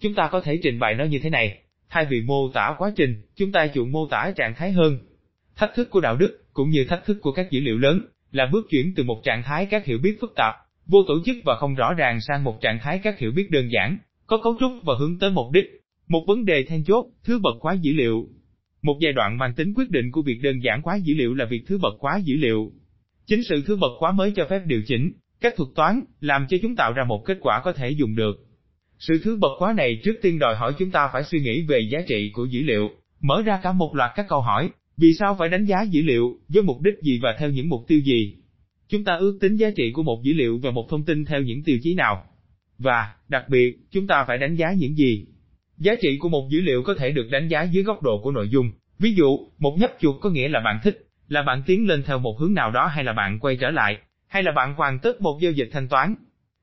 Chúng 0.00 0.14
ta 0.14 0.28
có 0.32 0.40
thể 0.40 0.58
trình 0.62 0.78
bày 0.78 0.94
nó 0.94 1.04
như 1.04 1.18
thế 1.18 1.30
này, 1.30 1.58
thay 1.90 2.06
vì 2.10 2.22
mô 2.22 2.48
tả 2.48 2.74
quá 2.78 2.92
trình, 2.96 3.22
chúng 3.36 3.52
ta 3.52 3.68
chuộng 3.74 3.92
mô 3.92 4.06
tả 4.06 4.32
trạng 4.36 4.54
thái 4.54 4.72
hơn. 4.72 4.98
Thách 5.56 5.70
thức 5.74 5.90
của 5.90 6.00
đạo 6.00 6.16
đức, 6.16 6.44
cũng 6.52 6.70
như 6.70 6.84
thách 6.84 7.04
thức 7.04 7.18
của 7.20 7.32
các 7.32 7.50
dữ 7.50 7.60
liệu 7.60 7.78
lớn, 7.78 8.00
là 8.32 8.48
bước 8.52 8.66
chuyển 8.70 8.92
từ 8.96 9.02
một 9.02 9.20
trạng 9.24 9.42
thái 9.42 9.66
các 9.66 9.84
hiểu 9.84 9.98
biết 10.02 10.16
phức 10.20 10.32
tạp, 10.36 10.54
vô 10.86 11.02
tổ 11.08 11.14
chức 11.24 11.36
và 11.44 11.56
không 11.56 11.74
rõ 11.74 11.94
ràng 11.94 12.20
sang 12.20 12.44
một 12.44 12.60
trạng 12.60 12.78
thái 12.82 13.00
các 13.02 13.18
hiểu 13.18 13.32
biết 13.32 13.50
đơn 13.50 13.68
giản, 13.72 13.98
có 14.26 14.40
cấu 14.42 14.56
trúc 14.60 14.72
và 14.82 14.94
hướng 14.98 15.18
tới 15.18 15.30
mục 15.30 15.46
đích. 15.52 15.64
Một 16.08 16.24
vấn 16.26 16.44
đề 16.44 16.64
then 16.64 16.84
chốt, 16.84 17.06
thứ 17.24 17.38
bậc 17.38 17.54
hóa 17.60 17.74
dữ 17.74 17.92
liệu. 17.92 18.28
Một 18.82 18.98
giai 19.00 19.12
đoạn 19.12 19.38
mang 19.38 19.54
tính 19.54 19.74
quyết 19.76 19.90
định 19.90 20.10
của 20.10 20.22
việc 20.22 20.38
đơn 20.42 20.60
giản 20.62 20.82
hóa 20.84 20.96
dữ 20.96 21.14
liệu 21.14 21.34
là 21.34 21.44
việc 21.44 21.62
thứ 21.66 21.78
bậc 21.78 21.94
hóa 22.00 22.20
dữ 22.24 22.36
liệu. 22.36 22.72
Chính 23.26 23.42
sự 23.42 23.62
thứ 23.66 23.76
bậc 23.76 23.92
hóa 23.98 24.12
mới 24.12 24.32
cho 24.36 24.46
phép 24.50 24.62
điều 24.66 24.82
chỉnh 24.86 25.12
các 25.40 25.56
thuật 25.56 25.68
toán, 25.74 26.00
làm 26.20 26.46
cho 26.48 26.56
chúng 26.62 26.76
tạo 26.76 26.92
ra 26.92 27.04
một 27.04 27.22
kết 27.24 27.38
quả 27.40 27.60
có 27.64 27.72
thể 27.72 27.90
dùng 27.90 28.14
được. 28.14 28.49
Sự 29.00 29.20
thứ 29.24 29.36
bậc 29.36 29.50
quá 29.58 29.72
này 29.72 30.00
trước 30.04 30.14
tiên 30.22 30.38
đòi 30.38 30.56
hỏi 30.56 30.74
chúng 30.78 30.90
ta 30.90 31.08
phải 31.12 31.24
suy 31.24 31.40
nghĩ 31.40 31.62
về 31.62 31.80
giá 31.90 31.98
trị 32.08 32.30
của 32.32 32.44
dữ 32.44 32.62
liệu, 32.62 32.90
mở 33.20 33.42
ra 33.42 33.60
cả 33.62 33.72
một 33.72 33.94
loạt 33.94 34.10
các 34.16 34.26
câu 34.28 34.40
hỏi, 34.40 34.70
vì 34.96 35.14
sao 35.14 35.36
phải 35.38 35.48
đánh 35.48 35.64
giá 35.64 35.82
dữ 35.82 36.02
liệu, 36.02 36.38
với 36.48 36.62
mục 36.62 36.80
đích 36.80 36.94
gì 37.02 37.18
và 37.22 37.36
theo 37.38 37.50
những 37.50 37.68
mục 37.68 37.80
tiêu 37.88 38.00
gì? 38.00 38.36
Chúng 38.88 39.04
ta 39.04 39.16
ước 39.16 39.38
tính 39.40 39.56
giá 39.56 39.70
trị 39.76 39.92
của 39.92 40.02
một 40.02 40.22
dữ 40.22 40.32
liệu 40.32 40.58
và 40.62 40.70
một 40.70 40.86
thông 40.90 41.04
tin 41.04 41.24
theo 41.24 41.42
những 41.42 41.62
tiêu 41.64 41.78
chí 41.82 41.94
nào? 41.94 42.24
Và, 42.78 43.14
đặc 43.28 43.48
biệt, 43.48 43.78
chúng 43.90 44.06
ta 44.06 44.24
phải 44.28 44.38
đánh 44.38 44.56
giá 44.56 44.72
những 44.72 44.94
gì? 44.94 45.26
Giá 45.78 45.94
trị 46.02 46.18
của 46.18 46.28
một 46.28 46.48
dữ 46.50 46.60
liệu 46.60 46.82
có 46.82 46.94
thể 46.94 47.10
được 47.10 47.28
đánh 47.30 47.48
giá 47.48 47.62
dưới 47.62 47.84
góc 47.84 48.02
độ 48.02 48.20
của 48.22 48.30
nội 48.30 48.48
dung. 48.48 48.70
Ví 48.98 49.14
dụ, 49.14 49.38
một 49.58 49.76
nhấp 49.78 49.90
chuột 50.00 50.16
có 50.20 50.30
nghĩa 50.30 50.48
là 50.48 50.60
bạn 50.60 50.78
thích, 50.82 50.98
là 51.28 51.42
bạn 51.42 51.62
tiến 51.66 51.88
lên 51.88 52.02
theo 52.02 52.18
một 52.18 52.36
hướng 52.40 52.54
nào 52.54 52.70
đó 52.70 52.86
hay 52.86 53.04
là 53.04 53.12
bạn 53.12 53.38
quay 53.38 53.56
trở 53.56 53.70
lại, 53.70 53.98
hay 54.26 54.42
là 54.42 54.52
bạn 54.52 54.74
hoàn 54.74 54.98
tất 54.98 55.20
một 55.20 55.38
giao 55.40 55.52
dịch 55.52 55.68
thanh 55.72 55.88
toán. 55.88 56.14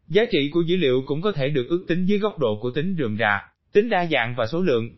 Giá 0.08 0.26
trị 0.32 0.50
của 0.54 0.62
dữ 0.62 0.76
liệu 0.76 1.04
cũng 1.06 1.22
có 1.22 1.32
thể 1.32 1.50
được 1.50 1.68
ước 1.70 1.86
tính 1.88 2.06
dưới 2.06 2.20
góc 2.20 2.40
độ 2.40 2.60
của 2.62 2.72
tính 2.72 2.96
rườm 3.00 3.18
rà, 3.18 3.42
tính 3.74 3.90
đa 3.90 4.08
dạng 4.12 4.36
và 4.38 4.46
số 4.46 4.62
lượng. 4.62 4.90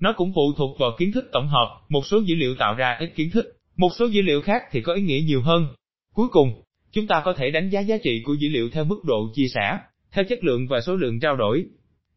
Nó 0.00 0.14
cũng 0.16 0.32
phụ 0.34 0.52
thuộc 0.56 0.78
vào 0.78 0.90
kiến 0.98 1.12
thức 1.12 1.24
tổng 1.32 1.48
hợp, 1.48 1.80
một 1.88 2.06
số 2.06 2.20
dữ 2.20 2.34
liệu 2.34 2.54
tạo 2.54 2.74
ra 2.74 2.96
ít 3.00 3.12
kiến 3.16 3.30
thức, 3.30 3.46
một 3.76 3.88
số 3.98 4.06
dữ 4.06 4.22
liệu 4.22 4.42
khác 4.42 4.62
thì 4.70 4.80
có 4.80 4.94
ý 4.94 5.02
nghĩa 5.02 5.20
nhiều 5.26 5.42
hơn. 5.42 5.66
Cuối 6.14 6.28
cùng, 6.28 6.62
chúng 6.92 7.06
ta 7.06 7.22
có 7.24 7.34
thể 7.36 7.50
đánh 7.50 7.70
giá 7.70 7.80
giá 7.80 7.96
trị 8.04 8.22
của 8.24 8.34
dữ 8.34 8.48
liệu 8.48 8.70
theo 8.70 8.84
mức 8.84 9.04
độ 9.04 9.28
chia 9.34 9.48
sẻ, 9.54 9.78
theo 10.12 10.24
chất 10.24 10.44
lượng 10.44 10.68
và 10.68 10.80
số 10.80 10.96
lượng 10.96 11.20
trao 11.20 11.36
đổi. 11.36 11.64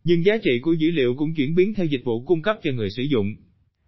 Nhưng 0.04 0.26
giá 0.26 0.38
trị 0.44 0.60
của 0.62 0.74
dữ 0.74 0.92
liệu 0.92 1.16
cũng 1.18 1.34
chuyển 1.36 1.56
biến 1.56 1.74
theo 1.74 1.86
dịch 1.86 2.02
vụ 2.06 2.26
cung 2.26 2.42
cấp 2.42 2.58
cho 2.64 2.72
người 2.72 2.90
sử 2.90 3.04
dụng. 3.04 3.36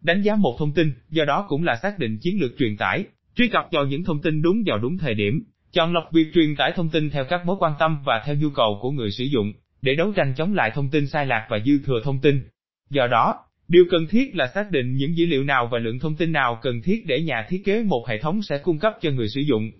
Đánh 0.01 0.21
giá 0.21 0.35
một 0.35 0.55
thông 0.59 0.73
tin, 0.73 0.91
do 1.09 1.25
đó 1.25 1.45
cũng 1.49 1.63
là 1.63 1.75
xác 1.81 1.99
định 1.99 2.17
chiến 2.21 2.41
lược 2.41 2.51
truyền 2.59 2.77
tải, 2.77 3.05
truy 3.35 3.47
cập 3.47 3.67
vào 3.71 3.85
những 3.85 4.03
thông 4.03 4.21
tin 4.21 4.41
đúng 4.41 4.63
vào 4.65 4.77
đúng 4.77 4.97
thời 4.97 5.13
điểm, 5.13 5.43
chọn 5.71 5.93
lọc 5.93 6.09
việc 6.11 6.27
truyền 6.33 6.55
tải 6.55 6.71
thông 6.75 6.89
tin 6.89 7.09
theo 7.09 7.25
các 7.25 7.45
mối 7.45 7.55
quan 7.59 7.73
tâm 7.79 7.97
và 8.05 8.23
theo 8.25 8.35
nhu 8.35 8.49
cầu 8.49 8.79
của 8.81 8.91
người 8.91 9.11
sử 9.11 9.23
dụng, 9.23 9.53
để 9.81 9.95
đấu 9.95 10.11
tranh 10.15 10.33
chống 10.37 10.53
lại 10.53 10.71
thông 10.75 10.89
tin 10.89 11.07
sai 11.07 11.25
lạc 11.25 11.47
và 11.49 11.59
dư 11.65 11.79
thừa 11.85 12.01
thông 12.03 12.19
tin. 12.21 12.41
Do 12.89 13.07
đó, 13.07 13.35
điều 13.67 13.85
cần 13.91 14.07
thiết 14.07 14.35
là 14.35 14.51
xác 14.55 14.71
định 14.71 14.93
những 14.93 15.17
dữ 15.17 15.25
liệu 15.25 15.43
nào 15.43 15.69
và 15.71 15.79
lượng 15.79 15.99
thông 15.99 16.15
tin 16.15 16.31
nào 16.31 16.59
cần 16.61 16.81
thiết 16.81 17.05
để 17.05 17.21
nhà 17.21 17.45
thiết 17.49 17.61
kế 17.65 17.83
một 17.83 18.07
hệ 18.07 18.17
thống 18.17 18.41
sẽ 18.41 18.57
cung 18.57 18.79
cấp 18.79 18.93
cho 19.01 19.11
người 19.11 19.27
sử 19.29 19.41
dụng. 19.41 19.71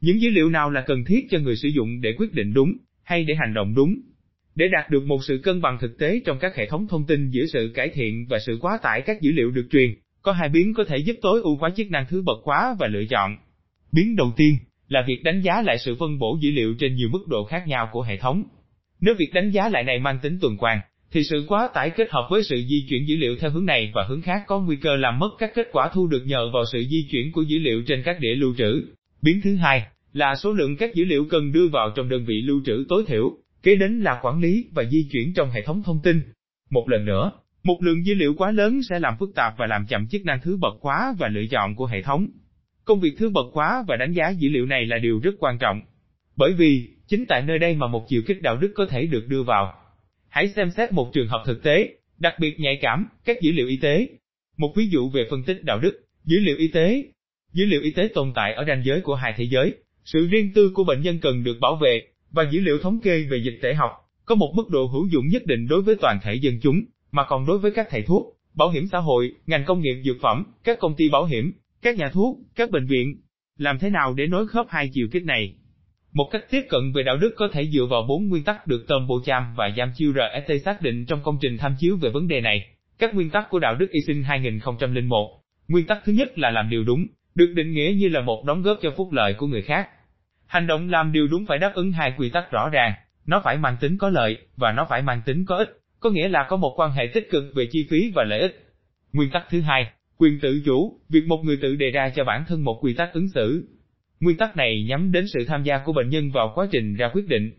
Những 0.00 0.20
dữ 0.20 0.30
liệu 0.30 0.50
nào 0.50 0.70
là 0.70 0.80
cần 0.86 1.04
thiết 1.04 1.26
cho 1.30 1.38
người 1.38 1.56
sử 1.56 1.68
dụng 1.68 2.00
để 2.00 2.14
quyết 2.18 2.32
định 2.32 2.52
đúng, 2.54 2.72
hay 3.02 3.24
để 3.24 3.34
hành 3.34 3.54
động 3.54 3.74
đúng. 3.74 4.00
Để 4.54 4.68
đạt 4.68 4.90
được 4.90 5.04
một 5.04 5.18
sự 5.24 5.40
cân 5.42 5.60
bằng 5.60 5.78
thực 5.80 5.98
tế 5.98 6.20
trong 6.24 6.38
các 6.38 6.56
hệ 6.56 6.66
thống 6.66 6.86
thông 6.88 7.06
tin 7.06 7.30
giữa 7.30 7.46
sự 7.52 7.72
cải 7.74 7.88
thiện 7.88 8.26
và 8.28 8.38
sự 8.46 8.58
quá 8.60 8.78
tải 8.82 9.02
các 9.06 9.20
dữ 9.20 9.32
liệu 9.32 9.50
được 9.50 9.68
truyền, 9.70 9.94
có 10.22 10.32
hai 10.32 10.48
biến 10.48 10.74
có 10.74 10.84
thể 10.84 10.96
giúp 10.96 11.16
tối 11.22 11.40
ưu 11.42 11.56
hóa 11.56 11.70
chức 11.76 11.90
năng 11.90 12.06
thứ 12.08 12.22
bậc 12.22 12.38
quá 12.44 12.76
và 12.78 12.86
lựa 12.86 13.04
chọn. 13.04 13.36
Biến 13.92 14.16
đầu 14.16 14.32
tiên 14.36 14.56
là 14.92 15.04
việc 15.06 15.22
đánh 15.22 15.40
giá 15.40 15.62
lại 15.62 15.78
sự 15.78 15.94
phân 15.94 16.18
bổ 16.18 16.38
dữ 16.40 16.50
liệu 16.50 16.74
trên 16.78 16.94
nhiều 16.94 17.08
mức 17.12 17.28
độ 17.28 17.44
khác 17.44 17.64
nhau 17.66 17.88
của 17.92 18.02
hệ 18.02 18.16
thống. 18.16 18.44
Nếu 19.00 19.14
việc 19.18 19.30
đánh 19.34 19.50
giá 19.50 19.68
lại 19.68 19.84
này 19.84 19.98
mang 19.98 20.18
tính 20.22 20.38
tuần 20.40 20.56
hoàn, 20.56 20.80
thì 21.12 21.24
sự 21.24 21.44
quá 21.48 21.68
tải 21.74 21.90
kết 21.90 22.10
hợp 22.10 22.26
với 22.30 22.42
sự 22.42 22.62
di 22.68 22.86
chuyển 22.88 23.08
dữ 23.08 23.16
liệu 23.16 23.36
theo 23.36 23.50
hướng 23.50 23.66
này 23.66 23.92
và 23.94 24.04
hướng 24.08 24.22
khác 24.22 24.42
có 24.46 24.60
nguy 24.60 24.76
cơ 24.76 24.96
làm 24.96 25.18
mất 25.18 25.30
các 25.38 25.52
kết 25.54 25.68
quả 25.72 25.90
thu 25.94 26.06
được 26.06 26.22
nhờ 26.26 26.50
vào 26.54 26.64
sự 26.72 26.84
di 26.90 27.08
chuyển 27.10 27.32
của 27.32 27.42
dữ 27.42 27.58
liệu 27.58 27.82
trên 27.86 28.02
các 28.04 28.20
đĩa 28.20 28.34
lưu 28.34 28.54
trữ. 28.58 28.82
Biến 29.22 29.40
thứ 29.44 29.56
hai 29.56 29.86
là 30.12 30.34
số 30.34 30.52
lượng 30.52 30.76
các 30.76 30.94
dữ 30.94 31.04
liệu 31.04 31.26
cần 31.30 31.52
đưa 31.52 31.68
vào 31.68 31.90
trong 31.96 32.08
đơn 32.08 32.24
vị 32.24 32.42
lưu 32.42 32.60
trữ 32.66 32.84
tối 32.88 33.04
thiểu, 33.06 33.30
kế 33.62 33.76
đến 33.76 34.00
là 34.00 34.20
quản 34.22 34.40
lý 34.40 34.66
và 34.72 34.84
di 34.84 35.08
chuyển 35.12 35.34
trong 35.34 35.50
hệ 35.50 35.62
thống 35.62 35.82
thông 35.82 36.00
tin. 36.02 36.20
Một 36.70 36.88
lần 36.88 37.04
nữa, 37.04 37.32
một 37.62 37.82
lượng 37.82 38.06
dữ 38.06 38.14
liệu 38.14 38.34
quá 38.34 38.50
lớn 38.50 38.82
sẽ 38.90 38.98
làm 39.00 39.14
phức 39.20 39.34
tạp 39.34 39.54
và 39.58 39.66
làm 39.66 39.86
chậm 39.86 40.08
chức 40.08 40.24
năng 40.24 40.40
thứ 40.42 40.56
bậc 40.56 40.74
quá 40.80 41.14
và 41.18 41.28
lựa 41.28 41.46
chọn 41.50 41.76
của 41.76 41.86
hệ 41.86 42.02
thống. 42.02 42.26
Công 42.84 43.00
việc 43.00 43.14
thứ 43.18 43.30
bậc 43.30 43.46
khóa 43.52 43.84
và 43.88 43.96
đánh 43.96 44.12
giá 44.12 44.30
dữ 44.30 44.48
liệu 44.48 44.66
này 44.66 44.86
là 44.86 44.98
điều 44.98 45.20
rất 45.22 45.34
quan 45.38 45.58
trọng. 45.58 45.80
Bởi 46.36 46.52
vì, 46.52 46.88
chính 47.08 47.24
tại 47.28 47.42
nơi 47.42 47.58
đây 47.58 47.74
mà 47.74 47.86
một 47.86 48.04
chiều 48.08 48.22
kích 48.26 48.42
đạo 48.42 48.56
đức 48.56 48.72
có 48.74 48.86
thể 48.86 49.06
được 49.06 49.28
đưa 49.28 49.42
vào. 49.42 49.74
Hãy 50.28 50.48
xem 50.48 50.70
xét 50.70 50.92
một 50.92 51.10
trường 51.12 51.28
hợp 51.28 51.42
thực 51.46 51.62
tế, 51.62 51.94
đặc 52.18 52.34
biệt 52.40 52.60
nhạy 52.60 52.78
cảm, 52.82 53.06
các 53.24 53.40
dữ 53.40 53.52
liệu 53.52 53.66
y 53.66 53.76
tế. 53.76 54.08
Một 54.56 54.72
ví 54.76 54.86
dụ 54.86 55.10
về 55.10 55.26
phân 55.30 55.42
tích 55.42 55.64
đạo 55.64 55.78
đức, 55.78 56.04
dữ 56.24 56.38
liệu 56.38 56.56
y 56.56 56.68
tế. 56.68 57.04
Dữ 57.52 57.64
liệu 57.66 57.80
y 57.82 57.90
tế 57.90 58.08
tồn 58.14 58.32
tại 58.34 58.54
ở 58.54 58.64
ranh 58.68 58.82
giới 58.84 59.00
của 59.00 59.14
hai 59.14 59.34
thế 59.36 59.44
giới, 59.44 59.74
sự 60.04 60.26
riêng 60.26 60.52
tư 60.54 60.70
của 60.74 60.84
bệnh 60.84 61.02
nhân 61.02 61.18
cần 61.22 61.44
được 61.44 61.56
bảo 61.60 61.76
vệ, 61.76 62.02
và 62.30 62.46
dữ 62.50 62.60
liệu 62.60 62.78
thống 62.78 63.00
kê 63.00 63.22
về 63.30 63.38
dịch 63.44 63.58
tễ 63.62 63.74
học, 63.74 63.90
có 64.24 64.34
một 64.34 64.52
mức 64.56 64.68
độ 64.70 64.86
hữu 64.86 65.06
dụng 65.06 65.28
nhất 65.28 65.46
định 65.46 65.68
đối 65.68 65.82
với 65.82 65.96
toàn 66.00 66.18
thể 66.22 66.34
dân 66.34 66.58
chúng, 66.62 66.82
mà 67.12 67.24
còn 67.28 67.46
đối 67.46 67.58
với 67.58 67.70
các 67.70 67.86
thầy 67.90 68.02
thuốc, 68.02 68.36
bảo 68.54 68.70
hiểm 68.70 68.86
xã 68.92 68.98
hội, 68.98 69.32
ngành 69.46 69.64
công 69.64 69.80
nghiệp 69.80 70.02
dược 70.04 70.16
phẩm, 70.22 70.44
các 70.64 70.78
công 70.78 70.94
ty 70.96 71.08
bảo 71.08 71.24
hiểm, 71.24 71.52
các 71.82 71.96
nhà 71.96 72.08
thuốc, 72.08 72.38
các 72.56 72.70
bệnh 72.70 72.86
viện. 72.86 73.20
Làm 73.58 73.78
thế 73.78 73.90
nào 73.90 74.14
để 74.14 74.26
nối 74.26 74.48
khớp 74.48 74.66
hai 74.68 74.90
chiều 74.92 75.06
kích 75.12 75.24
này? 75.24 75.54
Một 76.12 76.28
cách 76.32 76.44
tiếp 76.50 76.62
cận 76.68 76.92
về 76.94 77.02
đạo 77.02 77.16
đức 77.16 77.34
có 77.36 77.48
thể 77.52 77.66
dựa 77.66 77.86
vào 77.90 78.02
bốn 78.08 78.28
nguyên 78.28 78.44
tắc 78.44 78.66
được 78.66 78.84
Tom 78.88 79.06
Bocham 79.06 79.54
và 79.56 79.70
Giam 79.76 79.92
Chiu 79.96 80.12
RST 80.12 80.64
xác 80.64 80.82
định 80.82 81.06
trong 81.06 81.22
công 81.22 81.38
trình 81.40 81.58
tham 81.58 81.74
chiếu 81.78 81.96
về 81.96 82.10
vấn 82.10 82.28
đề 82.28 82.40
này. 82.40 82.68
Các 82.98 83.14
nguyên 83.14 83.30
tắc 83.30 83.50
của 83.50 83.58
đạo 83.58 83.74
đức 83.74 83.90
y 83.90 84.00
sinh 84.06 84.22
2001. 84.22 85.40
Nguyên 85.68 85.86
tắc 85.86 85.98
thứ 86.04 86.12
nhất 86.12 86.38
là 86.38 86.50
làm 86.50 86.70
điều 86.70 86.84
đúng, 86.84 87.06
được 87.34 87.52
định 87.56 87.72
nghĩa 87.72 87.94
như 87.96 88.08
là 88.08 88.20
một 88.20 88.44
đóng 88.44 88.62
góp 88.62 88.78
cho 88.82 88.90
phúc 88.96 89.12
lợi 89.12 89.34
của 89.34 89.46
người 89.46 89.62
khác. 89.62 89.88
Hành 90.46 90.66
động 90.66 90.90
làm 90.90 91.12
điều 91.12 91.26
đúng 91.26 91.46
phải 91.46 91.58
đáp 91.58 91.72
ứng 91.74 91.92
hai 91.92 92.14
quy 92.18 92.30
tắc 92.30 92.50
rõ 92.50 92.68
ràng, 92.68 92.92
nó 93.26 93.40
phải 93.44 93.56
mang 93.56 93.76
tính 93.80 93.98
có 93.98 94.08
lợi, 94.08 94.36
và 94.56 94.72
nó 94.72 94.86
phải 94.90 95.02
mang 95.02 95.22
tính 95.26 95.44
có 95.44 95.56
ích, 95.56 95.68
có 96.00 96.10
nghĩa 96.10 96.28
là 96.28 96.46
có 96.48 96.56
một 96.56 96.74
quan 96.76 96.92
hệ 96.92 97.10
tích 97.14 97.28
cực 97.30 97.44
về 97.54 97.66
chi 97.70 97.86
phí 97.90 98.12
và 98.14 98.24
lợi 98.24 98.40
ích. 98.40 98.72
Nguyên 99.12 99.30
tắc 99.30 99.44
thứ 99.50 99.60
hai, 99.60 99.86
quyền 100.22 100.40
tự 100.40 100.62
chủ, 100.64 101.00
việc 101.08 101.26
một 101.26 101.42
người 101.44 101.56
tự 101.62 101.76
đề 101.76 101.90
ra 101.90 102.12
cho 102.16 102.24
bản 102.24 102.44
thân 102.48 102.64
một 102.64 102.78
quy 102.82 102.94
tắc 102.94 103.12
ứng 103.12 103.28
xử. 103.28 103.68
Nguyên 104.20 104.36
tắc 104.36 104.56
này 104.56 104.84
nhắm 104.88 105.12
đến 105.12 105.28
sự 105.28 105.44
tham 105.48 105.62
gia 105.62 105.78
của 105.84 105.92
bệnh 105.92 106.08
nhân 106.08 106.30
vào 106.30 106.52
quá 106.54 106.68
trình 106.72 106.94
ra 106.94 107.10
quyết 107.14 107.28
định. 107.28 107.50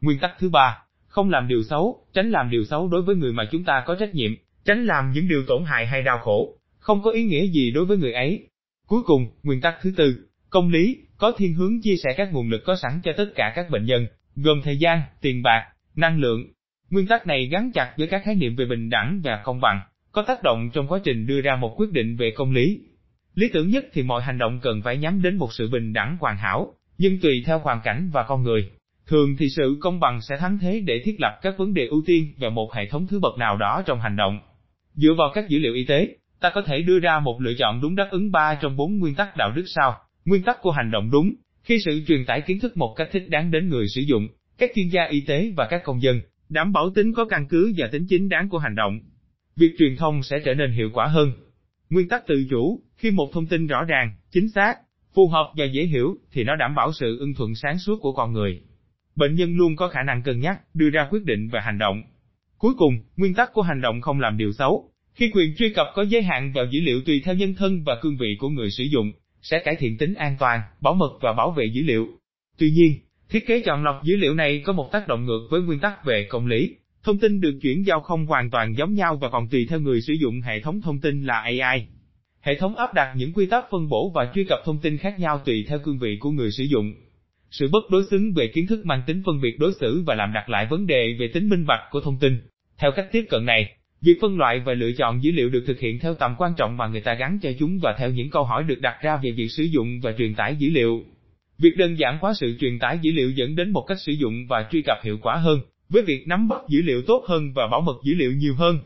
Nguyên 0.00 0.18
tắc 0.18 0.30
thứ 0.38 0.48
ba, 0.48 0.78
không 1.06 1.30
làm 1.30 1.48
điều 1.48 1.62
xấu, 1.62 2.06
tránh 2.14 2.30
làm 2.30 2.50
điều 2.50 2.64
xấu 2.64 2.88
đối 2.88 3.02
với 3.02 3.16
người 3.16 3.32
mà 3.32 3.48
chúng 3.52 3.64
ta 3.64 3.82
có 3.86 3.96
trách 4.00 4.14
nhiệm, 4.14 4.30
tránh 4.64 4.86
làm 4.86 5.12
những 5.12 5.28
điều 5.28 5.44
tổn 5.46 5.64
hại 5.64 5.86
hay 5.86 6.02
đau 6.02 6.18
khổ, 6.18 6.58
không 6.78 7.02
có 7.02 7.10
ý 7.10 7.24
nghĩa 7.24 7.46
gì 7.46 7.70
đối 7.70 7.84
với 7.84 7.96
người 7.96 8.12
ấy. 8.12 8.48
Cuối 8.86 9.02
cùng, 9.02 9.28
nguyên 9.42 9.60
tắc 9.60 9.74
thứ 9.82 9.92
tư, 9.96 10.26
công 10.50 10.70
lý, 10.70 10.98
có 11.16 11.32
thiên 11.38 11.54
hướng 11.54 11.80
chia 11.82 11.96
sẻ 11.96 12.14
các 12.16 12.32
nguồn 12.32 12.50
lực 12.50 12.62
có 12.64 12.76
sẵn 12.76 13.00
cho 13.04 13.12
tất 13.16 13.26
cả 13.34 13.52
các 13.56 13.70
bệnh 13.70 13.84
nhân, 13.84 14.06
gồm 14.36 14.60
thời 14.64 14.76
gian, 14.76 15.00
tiền 15.20 15.42
bạc, 15.42 15.66
năng 15.96 16.18
lượng. 16.18 16.40
Nguyên 16.90 17.06
tắc 17.06 17.26
này 17.26 17.46
gắn 17.46 17.72
chặt 17.72 17.94
với 17.98 18.06
các 18.06 18.22
khái 18.24 18.34
niệm 18.34 18.56
về 18.56 18.64
bình 18.64 18.90
đẳng 18.90 19.20
và 19.24 19.40
công 19.44 19.60
bằng, 19.60 19.80
có 20.16 20.22
tác 20.22 20.42
động 20.42 20.70
trong 20.72 20.86
quá 20.88 21.00
trình 21.04 21.26
đưa 21.26 21.40
ra 21.40 21.56
một 21.56 21.74
quyết 21.76 21.92
định 21.92 22.16
về 22.16 22.32
công 22.36 22.52
lý. 22.52 22.80
Lý 23.34 23.48
tưởng 23.52 23.70
nhất 23.70 23.84
thì 23.92 24.02
mọi 24.02 24.22
hành 24.22 24.38
động 24.38 24.60
cần 24.62 24.82
phải 24.82 24.96
nhắm 24.96 25.22
đến 25.22 25.36
một 25.36 25.52
sự 25.52 25.68
bình 25.70 25.92
đẳng 25.92 26.16
hoàn 26.20 26.36
hảo, 26.36 26.74
nhưng 26.98 27.18
tùy 27.20 27.42
theo 27.46 27.58
hoàn 27.58 27.80
cảnh 27.84 28.10
và 28.12 28.22
con 28.22 28.42
người. 28.42 28.70
Thường 29.06 29.36
thì 29.38 29.48
sự 29.48 29.76
công 29.80 30.00
bằng 30.00 30.20
sẽ 30.20 30.36
thắng 30.36 30.58
thế 30.58 30.82
để 30.86 31.02
thiết 31.04 31.20
lập 31.20 31.38
các 31.42 31.54
vấn 31.58 31.74
đề 31.74 31.86
ưu 31.86 32.02
tiên 32.06 32.32
và 32.38 32.50
một 32.50 32.74
hệ 32.74 32.86
thống 32.86 33.06
thứ 33.06 33.18
bậc 33.20 33.38
nào 33.38 33.56
đó 33.56 33.82
trong 33.86 34.00
hành 34.00 34.16
động. 34.16 34.38
Dựa 34.94 35.14
vào 35.18 35.30
các 35.34 35.48
dữ 35.48 35.58
liệu 35.58 35.74
y 35.74 35.84
tế, 35.84 36.16
ta 36.40 36.50
có 36.54 36.62
thể 36.62 36.82
đưa 36.82 36.98
ra 36.98 37.20
một 37.20 37.40
lựa 37.40 37.54
chọn 37.58 37.80
đúng 37.80 37.96
đáp 37.96 38.08
ứng 38.10 38.32
3 38.32 38.54
trong 38.54 38.76
4 38.76 38.98
nguyên 38.98 39.14
tắc 39.14 39.36
đạo 39.36 39.52
đức 39.56 39.64
sau. 39.66 39.98
Nguyên 40.24 40.42
tắc 40.42 40.62
của 40.62 40.70
hành 40.70 40.90
động 40.90 41.10
đúng, 41.10 41.34
khi 41.62 41.78
sự 41.84 42.02
truyền 42.06 42.24
tải 42.24 42.40
kiến 42.40 42.60
thức 42.60 42.76
một 42.76 42.94
cách 42.96 43.08
thích 43.12 43.28
đáng 43.28 43.50
đến 43.50 43.68
người 43.68 43.86
sử 43.88 44.00
dụng, 44.00 44.28
các 44.58 44.70
chuyên 44.74 44.88
gia 44.88 45.04
y 45.04 45.20
tế 45.20 45.52
và 45.56 45.66
các 45.70 45.82
công 45.84 46.02
dân, 46.02 46.20
đảm 46.48 46.72
bảo 46.72 46.90
tính 46.94 47.12
có 47.12 47.24
căn 47.24 47.46
cứ 47.48 47.72
và 47.76 47.88
tính 47.92 48.06
chính 48.08 48.28
đáng 48.28 48.48
của 48.48 48.58
hành 48.58 48.74
động. 48.74 49.00
Việc 49.56 49.72
truyền 49.78 49.96
thông 49.96 50.22
sẽ 50.22 50.38
trở 50.44 50.54
nên 50.54 50.72
hiệu 50.72 50.90
quả 50.92 51.06
hơn. 51.06 51.32
Nguyên 51.90 52.08
tắc 52.08 52.26
tự 52.26 52.46
chủ, 52.50 52.80
khi 52.96 53.10
một 53.10 53.30
thông 53.32 53.46
tin 53.46 53.66
rõ 53.66 53.84
ràng, 53.84 54.14
chính 54.30 54.48
xác, 54.48 54.74
phù 55.14 55.28
hợp 55.28 55.52
và 55.56 55.64
dễ 55.64 55.84
hiểu, 55.84 56.16
thì 56.32 56.44
nó 56.44 56.56
đảm 56.56 56.74
bảo 56.74 56.92
sự 56.92 57.18
ưng 57.18 57.34
thuận 57.34 57.54
sáng 57.54 57.78
suốt 57.78 57.98
của 58.00 58.12
con 58.12 58.32
người. 58.32 58.60
Bệnh 59.16 59.34
nhân 59.34 59.56
luôn 59.56 59.76
có 59.76 59.88
khả 59.88 60.02
năng 60.02 60.22
cân 60.22 60.40
nhắc, 60.40 60.60
đưa 60.74 60.90
ra 60.90 61.08
quyết 61.10 61.24
định 61.24 61.48
và 61.52 61.60
hành 61.60 61.78
động. 61.78 62.02
Cuối 62.58 62.74
cùng, 62.78 62.98
nguyên 63.16 63.34
tắc 63.34 63.52
của 63.52 63.62
hành 63.62 63.80
động 63.80 64.00
không 64.00 64.20
làm 64.20 64.36
điều 64.36 64.52
xấu. 64.52 64.90
Khi 65.14 65.30
quyền 65.34 65.54
truy 65.56 65.72
cập 65.72 65.86
có 65.94 66.02
giới 66.02 66.22
hạn 66.22 66.52
vào 66.52 66.64
dữ 66.70 66.80
liệu 66.80 67.00
tùy 67.06 67.22
theo 67.24 67.34
nhân 67.34 67.54
thân 67.54 67.84
và 67.84 67.98
cương 68.02 68.16
vị 68.16 68.36
của 68.40 68.48
người 68.48 68.70
sử 68.70 68.84
dụng, 68.84 69.12
sẽ 69.42 69.58
cải 69.64 69.76
thiện 69.76 69.98
tính 69.98 70.14
an 70.14 70.36
toàn, 70.38 70.60
bảo 70.80 70.94
mật 70.94 71.18
và 71.20 71.32
bảo 71.32 71.50
vệ 71.50 71.66
dữ 71.74 71.82
liệu. 71.82 72.06
Tuy 72.58 72.70
nhiên, 72.70 72.98
Thiết 73.28 73.46
kế 73.46 73.60
chọn 73.60 73.84
lọc 73.84 74.04
dữ 74.04 74.16
liệu 74.16 74.34
này 74.34 74.62
có 74.64 74.72
một 74.72 74.92
tác 74.92 75.08
động 75.08 75.24
ngược 75.24 75.48
với 75.50 75.60
nguyên 75.62 75.80
tắc 75.80 76.04
về 76.04 76.26
công 76.30 76.46
lý. 76.46 76.76
Thông 77.06 77.18
tin 77.18 77.40
được 77.40 77.58
chuyển 77.62 77.86
giao 77.86 78.00
không 78.00 78.26
hoàn 78.26 78.50
toàn 78.50 78.76
giống 78.76 78.94
nhau 78.94 79.16
và 79.16 79.28
còn 79.28 79.48
tùy 79.48 79.66
theo 79.70 79.80
người 79.80 80.00
sử 80.00 80.12
dụng 80.12 80.40
hệ 80.40 80.60
thống 80.60 80.80
thông 80.80 81.00
tin 81.00 81.24
là 81.24 81.40
AI. 81.40 81.86
Hệ 82.40 82.54
thống 82.54 82.76
áp 82.76 82.94
đặt 82.94 83.12
những 83.16 83.32
quy 83.32 83.46
tắc 83.46 83.64
phân 83.70 83.88
bổ 83.88 84.12
và 84.14 84.30
truy 84.34 84.44
cập 84.44 84.58
thông 84.64 84.78
tin 84.78 84.98
khác 84.98 85.18
nhau 85.18 85.42
tùy 85.44 85.64
theo 85.68 85.78
cương 85.78 85.98
vị 85.98 86.16
của 86.20 86.30
người 86.30 86.50
sử 86.50 86.64
dụng. 86.64 86.94
Sự 87.50 87.68
bất 87.72 87.90
đối 87.90 88.04
xứng 88.10 88.32
về 88.32 88.48
kiến 88.48 88.66
thức 88.66 88.86
mang 88.86 89.02
tính 89.06 89.22
phân 89.26 89.40
biệt 89.40 89.56
đối 89.58 89.72
xử 89.80 90.02
và 90.06 90.14
làm 90.14 90.32
đặt 90.32 90.48
lại 90.48 90.66
vấn 90.70 90.86
đề 90.86 91.16
về 91.18 91.28
tính 91.28 91.48
minh 91.48 91.66
bạch 91.66 91.80
của 91.90 92.00
thông 92.00 92.18
tin. 92.18 92.40
Theo 92.78 92.90
cách 92.96 93.08
tiếp 93.12 93.24
cận 93.28 93.46
này, 93.46 93.76
việc 94.02 94.18
phân 94.20 94.38
loại 94.38 94.60
và 94.64 94.74
lựa 94.74 94.92
chọn 94.92 95.22
dữ 95.22 95.30
liệu 95.32 95.50
được 95.50 95.64
thực 95.66 95.80
hiện 95.80 95.98
theo 95.98 96.14
tầm 96.14 96.34
quan 96.38 96.52
trọng 96.56 96.76
mà 96.76 96.86
người 96.86 97.00
ta 97.00 97.14
gắn 97.14 97.38
cho 97.42 97.50
chúng 97.58 97.78
và 97.82 97.94
theo 97.98 98.10
những 98.10 98.30
câu 98.30 98.44
hỏi 98.44 98.64
được 98.64 98.80
đặt 98.80 98.96
ra 99.02 99.16
về 99.22 99.30
việc 99.30 99.48
sử 99.48 99.62
dụng 99.62 100.00
và 100.02 100.12
truyền 100.18 100.34
tải 100.34 100.56
dữ 100.56 100.70
liệu. 100.70 101.04
Việc 101.58 101.76
đơn 101.76 101.98
giản 101.98 102.18
hóa 102.20 102.32
sự 102.34 102.56
truyền 102.60 102.78
tải 102.78 102.98
dữ 103.02 103.12
liệu 103.12 103.30
dẫn 103.30 103.56
đến 103.56 103.70
một 103.70 103.84
cách 103.88 103.98
sử 104.00 104.12
dụng 104.12 104.46
và 104.48 104.68
truy 104.70 104.82
cập 104.82 104.98
hiệu 105.04 105.18
quả 105.22 105.36
hơn, 105.36 105.60
với 105.88 106.02
việc 106.02 106.28
nắm 106.28 106.48
bắt 106.48 106.60
dữ 106.68 106.82
liệu 106.82 107.02
tốt 107.06 107.24
hơn 107.26 107.52
và 107.54 107.66
bảo 107.66 107.80
mật 107.80 107.96
dữ 108.04 108.14
liệu 108.14 108.32
nhiều 108.32 108.54
hơn. 108.54 108.78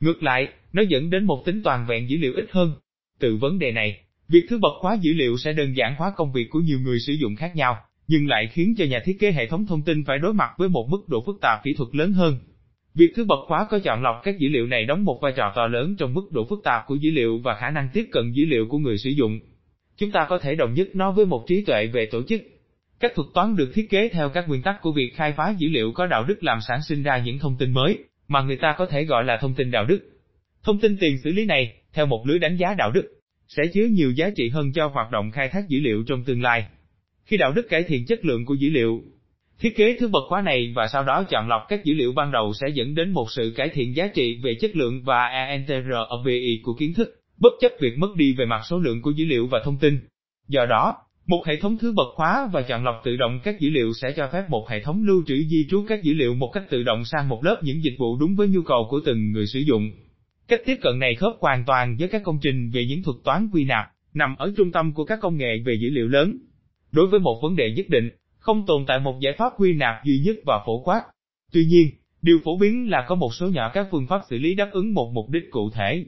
Ngược 0.00 0.22
lại, 0.22 0.48
nó 0.72 0.82
dẫn 0.82 1.10
đến 1.10 1.24
một 1.24 1.42
tính 1.44 1.62
toàn 1.64 1.86
vẹn 1.88 2.10
dữ 2.10 2.16
liệu 2.16 2.32
ít 2.34 2.46
hơn. 2.50 2.72
Từ 3.18 3.36
vấn 3.36 3.58
đề 3.58 3.72
này, 3.72 4.00
việc 4.28 4.46
thứ 4.48 4.58
bậc 4.58 4.72
hóa 4.80 4.98
dữ 5.00 5.12
liệu 5.12 5.36
sẽ 5.38 5.52
đơn 5.52 5.76
giản 5.76 5.94
hóa 5.94 6.12
công 6.16 6.32
việc 6.32 6.50
của 6.50 6.60
nhiều 6.60 6.78
người 6.80 6.98
sử 7.00 7.12
dụng 7.12 7.36
khác 7.36 7.56
nhau, 7.56 7.76
nhưng 8.08 8.28
lại 8.28 8.48
khiến 8.52 8.74
cho 8.78 8.84
nhà 8.84 9.00
thiết 9.04 9.16
kế 9.20 9.32
hệ 9.32 9.46
thống 9.46 9.66
thông 9.66 9.82
tin 9.82 10.04
phải 10.04 10.18
đối 10.18 10.34
mặt 10.34 10.50
với 10.58 10.68
một 10.68 10.88
mức 10.90 11.08
độ 11.08 11.22
phức 11.26 11.40
tạp 11.40 11.64
kỹ 11.64 11.74
thuật 11.74 11.88
lớn 11.92 12.12
hơn. 12.12 12.38
Việc 12.94 13.12
thứ 13.16 13.24
bậc 13.24 13.38
hóa 13.46 13.66
có 13.70 13.78
chọn 13.78 14.02
lọc 14.02 14.20
các 14.22 14.38
dữ 14.38 14.48
liệu 14.48 14.66
này 14.66 14.84
đóng 14.84 15.04
một 15.04 15.18
vai 15.22 15.32
trò 15.36 15.52
to 15.56 15.66
lớn 15.66 15.96
trong 15.98 16.14
mức 16.14 16.32
độ 16.32 16.46
phức 16.50 16.60
tạp 16.64 16.86
của 16.86 16.94
dữ 16.94 17.10
liệu 17.10 17.38
và 17.38 17.54
khả 17.54 17.70
năng 17.70 17.88
tiếp 17.92 18.04
cận 18.12 18.32
dữ 18.32 18.44
liệu 18.44 18.66
của 18.68 18.78
người 18.78 18.98
sử 18.98 19.10
dụng. 19.10 19.40
Chúng 19.96 20.10
ta 20.10 20.26
có 20.28 20.38
thể 20.38 20.54
đồng 20.54 20.74
nhất 20.74 20.88
nó 20.94 21.12
với 21.12 21.26
một 21.26 21.44
trí 21.46 21.64
tuệ 21.64 21.86
về 21.86 22.06
tổ 22.06 22.22
chức. 22.22 22.42
Các 23.00 23.12
thuật 23.14 23.28
toán 23.34 23.56
được 23.56 23.70
thiết 23.74 23.90
kế 23.90 24.08
theo 24.08 24.28
các 24.28 24.48
nguyên 24.48 24.62
tắc 24.62 24.82
của 24.82 24.92
việc 24.92 25.12
khai 25.14 25.32
phá 25.32 25.54
dữ 25.58 25.68
liệu 25.68 25.92
có 25.92 26.06
đạo 26.06 26.24
đức 26.24 26.44
làm 26.44 26.58
sản 26.68 26.82
sinh 26.82 27.02
ra 27.02 27.18
những 27.18 27.38
thông 27.38 27.56
tin 27.58 27.70
mới, 27.70 27.98
mà 28.28 28.42
người 28.42 28.56
ta 28.56 28.74
có 28.78 28.86
thể 28.86 29.04
gọi 29.04 29.24
là 29.24 29.38
thông 29.40 29.54
tin 29.54 29.70
đạo 29.70 29.84
đức. 29.84 30.00
Thông 30.62 30.80
tin 30.80 30.96
tiền 31.00 31.18
xử 31.24 31.30
lý 31.30 31.44
này, 31.44 31.74
theo 31.92 32.06
một 32.06 32.26
lưới 32.26 32.38
đánh 32.38 32.56
giá 32.56 32.74
đạo 32.74 32.90
đức, 32.90 33.20
sẽ 33.48 33.62
chứa 33.74 33.84
nhiều 33.90 34.10
giá 34.10 34.30
trị 34.36 34.48
hơn 34.48 34.72
cho 34.72 34.86
hoạt 34.86 35.10
động 35.10 35.30
khai 35.30 35.48
thác 35.48 35.68
dữ 35.68 35.80
liệu 35.80 36.02
trong 36.06 36.24
tương 36.24 36.42
lai. 36.42 36.64
Khi 37.24 37.36
đạo 37.36 37.52
đức 37.52 37.68
cải 37.68 37.82
thiện 37.82 38.06
chất 38.06 38.24
lượng 38.24 38.44
của 38.44 38.54
dữ 38.54 38.70
liệu, 38.70 39.02
thiết 39.60 39.76
kế 39.76 39.96
thứ 40.00 40.08
bậc 40.08 40.22
khóa 40.28 40.42
này 40.42 40.72
và 40.76 40.86
sau 40.86 41.04
đó 41.04 41.24
chọn 41.30 41.48
lọc 41.48 41.62
các 41.68 41.84
dữ 41.84 41.94
liệu 41.94 42.12
ban 42.12 42.32
đầu 42.32 42.52
sẽ 42.60 42.68
dẫn 42.68 42.94
đến 42.94 43.10
một 43.10 43.30
sự 43.30 43.52
cải 43.56 43.68
thiện 43.68 43.96
giá 43.96 44.06
trị 44.14 44.40
về 44.42 44.54
chất 44.60 44.76
lượng 44.76 45.02
và 45.04 45.26
ENTROVI 45.26 46.60
của 46.62 46.74
kiến 46.74 46.94
thức 46.94 47.20
bất 47.40 47.52
chấp 47.60 47.72
việc 47.80 47.98
mất 47.98 48.16
đi 48.16 48.34
về 48.38 48.44
mặt 48.44 48.60
số 48.64 48.78
lượng 48.78 49.02
của 49.02 49.10
dữ 49.10 49.24
liệu 49.24 49.46
và 49.46 49.60
thông 49.64 49.78
tin. 49.78 50.00
Do 50.48 50.66
đó, 50.66 50.96
một 51.30 51.46
hệ 51.46 51.56
thống 51.56 51.78
thứ 51.78 51.92
bậc 51.92 52.06
khóa 52.14 52.48
và 52.52 52.62
chọn 52.62 52.84
lọc 52.84 53.00
tự 53.04 53.16
động 53.16 53.40
các 53.44 53.60
dữ 53.60 53.70
liệu 53.70 53.92
sẽ 54.00 54.12
cho 54.16 54.28
phép 54.32 54.44
một 54.48 54.68
hệ 54.68 54.82
thống 54.82 55.04
lưu 55.04 55.22
trữ 55.26 55.34
di 55.50 55.66
trú 55.70 55.84
các 55.88 56.02
dữ 56.02 56.14
liệu 56.14 56.34
một 56.34 56.50
cách 56.52 56.70
tự 56.70 56.82
động 56.82 57.04
sang 57.04 57.28
một 57.28 57.44
lớp 57.44 57.60
những 57.62 57.84
dịch 57.84 57.94
vụ 57.98 58.16
đúng 58.20 58.36
với 58.36 58.48
nhu 58.48 58.62
cầu 58.62 58.86
của 58.90 59.00
từng 59.06 59.32
người 59.32 59.46
sử 59.46 59.60
dụng. 59.60 59.90
Cách 60.48 60.60
tiếp 60.66 60.76
cận 60.82 60.98
này 60.98 61.14
khớp 61.14 61.32
hoàn 61.40 61.64
toàn 61.64 61.96
với 61.98 62.08
các 62.08 62.22
công 62.24 62.38
trình 62.42 62.70
về 62.70 62.86
những 62.86 63.02
thuật 63.02 63.16
toán 63.24 63.48
quy 63.52 63.64
nạp, 63.64 63.86
nằm 64.14 64.36
ở 64.36 64.52
trung 64.56 64.72
tâm 64.72 64.92
của 64.92 65.04
các 65.04 65.18
công 65.22 65.36
nghệ 65.36 65.58
về 65.64 65.74
dữ 65.80 65.90
liệu 65.90 66.08
lớn. 66.08 66.38
Đối 66.92 67.06
với 67.06 67.20
một 67.20 67.40
vấn 67.42 67.56
đề 67.56 67.72
nhất 67.76 67.86
định, 67.88 68.10
không 68.38 68.66
tồn 68.66 68.84
tại 68.86 68.98
một 69.00 69.20
giải 69.20 69.32
pháp 69.38 69.52
quy 69.58 69.72
nạp 69.72 70.04
duy 70.04 70.18
nhất 70.24 70.36
và 70.46 70.62
phổ 70.66 70.82
quát. 70.82 71.02
Tuy 71.52 71.64
nhiên, 71.64 71.88
điều 72.22 72.38
phổ 72.44 72.58
biến 72.58 72.90
là 72.90 73.04
có 73.08 73.14
một 73.14 73.34
số 73.34 73.48
nhỏ 73.48 73.70
các 73.74 73.88
phương 73.90 74.06
pháp 74.06 74.20
xử 74.30 74.38
lý 74.38 74.54
đáp 74.54 74.70
ứng 74.72 74.94
một 74.94 75.12
mục 75.14 75.30
đích 75.30 75.50
cụ 75.50 75.70
thể 75.70 76.04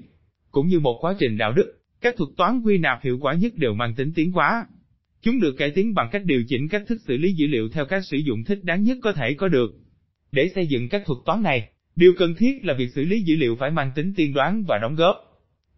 cũng 0.51 0.67
như 0.67 0.81
một 0.81 0.99
quá 1.01 1.15
trình 1.19 1.39
đạo 1.39 1.53
đức, 1.53 1.79
các 2.01 2.15
thuật 2.17 2.31
toán 2.37 2.63
quy 2.65 2.79
nạp 2.79 3.03
hiệu 3.03 3.19
quả 3.21 3.35
nhất 3.35 3.53
đều 3.57 3.75
mang 3.75 3.95
tính 3.95 4.13
tiến 4.15 4.33
hóa. 4.33 4.67
Chúng 5.23 5.41
được 5.41 5.53
cải 5.59 5.71
tiến 5.71 5.95
bằng 5.95 6.09
cách 6.13 6.23
điều 6.25 6.43
chỉnh 6.49 6.69
cách 6.69 6.83
thức 6.89 6.99
xử 7.07 7.17
lý 7.17 7.33
dữ 7.33 7.47
liệu 7.47 7.69
theo 7.69 7.85
cách 7.85 8.03
sử 8.05 8.17
dụng 8.17 8.45
thích 8.45 8.59
đáng 8.63 8.83
nhất 8.83 8.99
có 9.03 9.13
thể 9.13 9.35
có 9.35 9.49
được. 9.49 9.71
Để 10.33 10.49
xây 10.55 10.67
dựng 10.67 10.89
các 10.89 11.03
thuật 11.07 11.19
toán 11.27 11.43
này, 11.43 11.69
điều 11.97 12.13
cần 12.19 12.35
thiết 12.35 12.65
là 12.65 12.75
việc 12.75 12.89
xử 12.95 13.03
lý 13.03 13.21
dữ 13.21 13.37
liệu 13.37 13.57
phải 13.57 13.71
mang 13.71 13.91
tính 13.95 14.13
tiên 14.17 14.33
đoán 14.35 14.65
và 14.69 14.79
đóng 14.79 14.95
góp. 14.95 15.17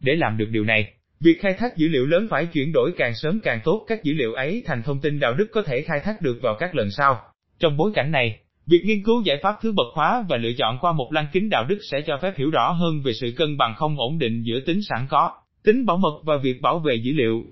Để 0.00 0.16
làm 0.16 0.36
được 0.36 0.48
điều 0.50 0.64
này, 0.64 0.92
việc 1.20 1.40
khai 1.40 1.54
thác 1.58 1.76
dữ 1.76 1.88
liệu 1.88 2.06
lớn 2.06 2.26
phải 2.30 2.46
chuyển 2.46 2.72
đổi 2.72 2.92
càng 2.96 3.14
sớm 3.14 3.40
càng 3.40 3.60
tốt 3.64 3.84
các 3.88 4.04
dữ 4.04 4.12
liệu 4.12 4.32
ấy 4.32 4.62
thành 4.66 4.82
thông 4.82 5.00
tin 5.00 5.20
đạo 5.20 5.34
đức 5.34 5.46
có 5.52 5.62
thể 5.62 5.82
khai 5.82 6.00
thác 6.04 6.22
được 6.22 6.38
vào 6.42 6.56
các 6.60 6.74
lần 6.74 6.90
sau. 6.90 7.20
Trong 7.58 7.76
bối 7.76 7.92
cảnh 7.94 8.10
này, 8.10 8.38
Việc 8.66 8.82
nghiên 8.84 9.02
cứu 9.02 9.22
giải 9.22 9.36
pháp 9.42 9.54
thứ 9.62 9.72
bậc 9.72 9.86
hóa 9.94 10.24
và 10.28 10.36
lựa 10.36 10.52
chọn 10.58 10.78
qua 10.80 10.92
một 10.92 11.12
lăng 11.12 11.26
kính 11.32 11.50
đạo 11.50 11.64
đức 11.64 11.78
sẽ 11.90 12.00
cho 12.06 12.18
phép 12.22 12.32
hiểu 12.36 12.50
rõ 12.50 12.70
hơn 12.70 13.02
về 13.04 13.12
sự 13.12 13.32
cân 13.36 13.56
bằng 13.56 13.74
không 13.76 13.98
ổn 13.98 14.18
định 14.18 14.42
giữa 14.42 14.60
tính 14.60 14.82
sẵn 14.82 15.06
có, 15.10 15.30
tính 15.64 15.86
bảo 15.86 15.96
mật 15.96 16.20
và 16.24 16.36
việc 16.36 16.62
bảo 16.62 16.78
vệ 16.78 16.94
dữ 16.94 17.12
liệu. 17.12 17.44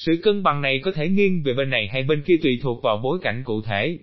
Sự 0.00 0.20
cân 0.22 0.42
bằng 0.42 0.62
này 0.62 0.80
có 0.84 0.92
thể 0.94 1.08
nghiêng 1.08 1.42
về 1.42 1.54
bên 1.54 1.70
này 1.70 1.88
hay 1.92 2.02
bên 2.02 2.22
kia 2.22 2.36
tùy 2.42 2.58
thuộc 2.62 2.82
vào 2.82 3.00
bối 3.02 3.18
cảnh 3.22 3.42
cụ 3.44 3.62
thể. 3.62 3.98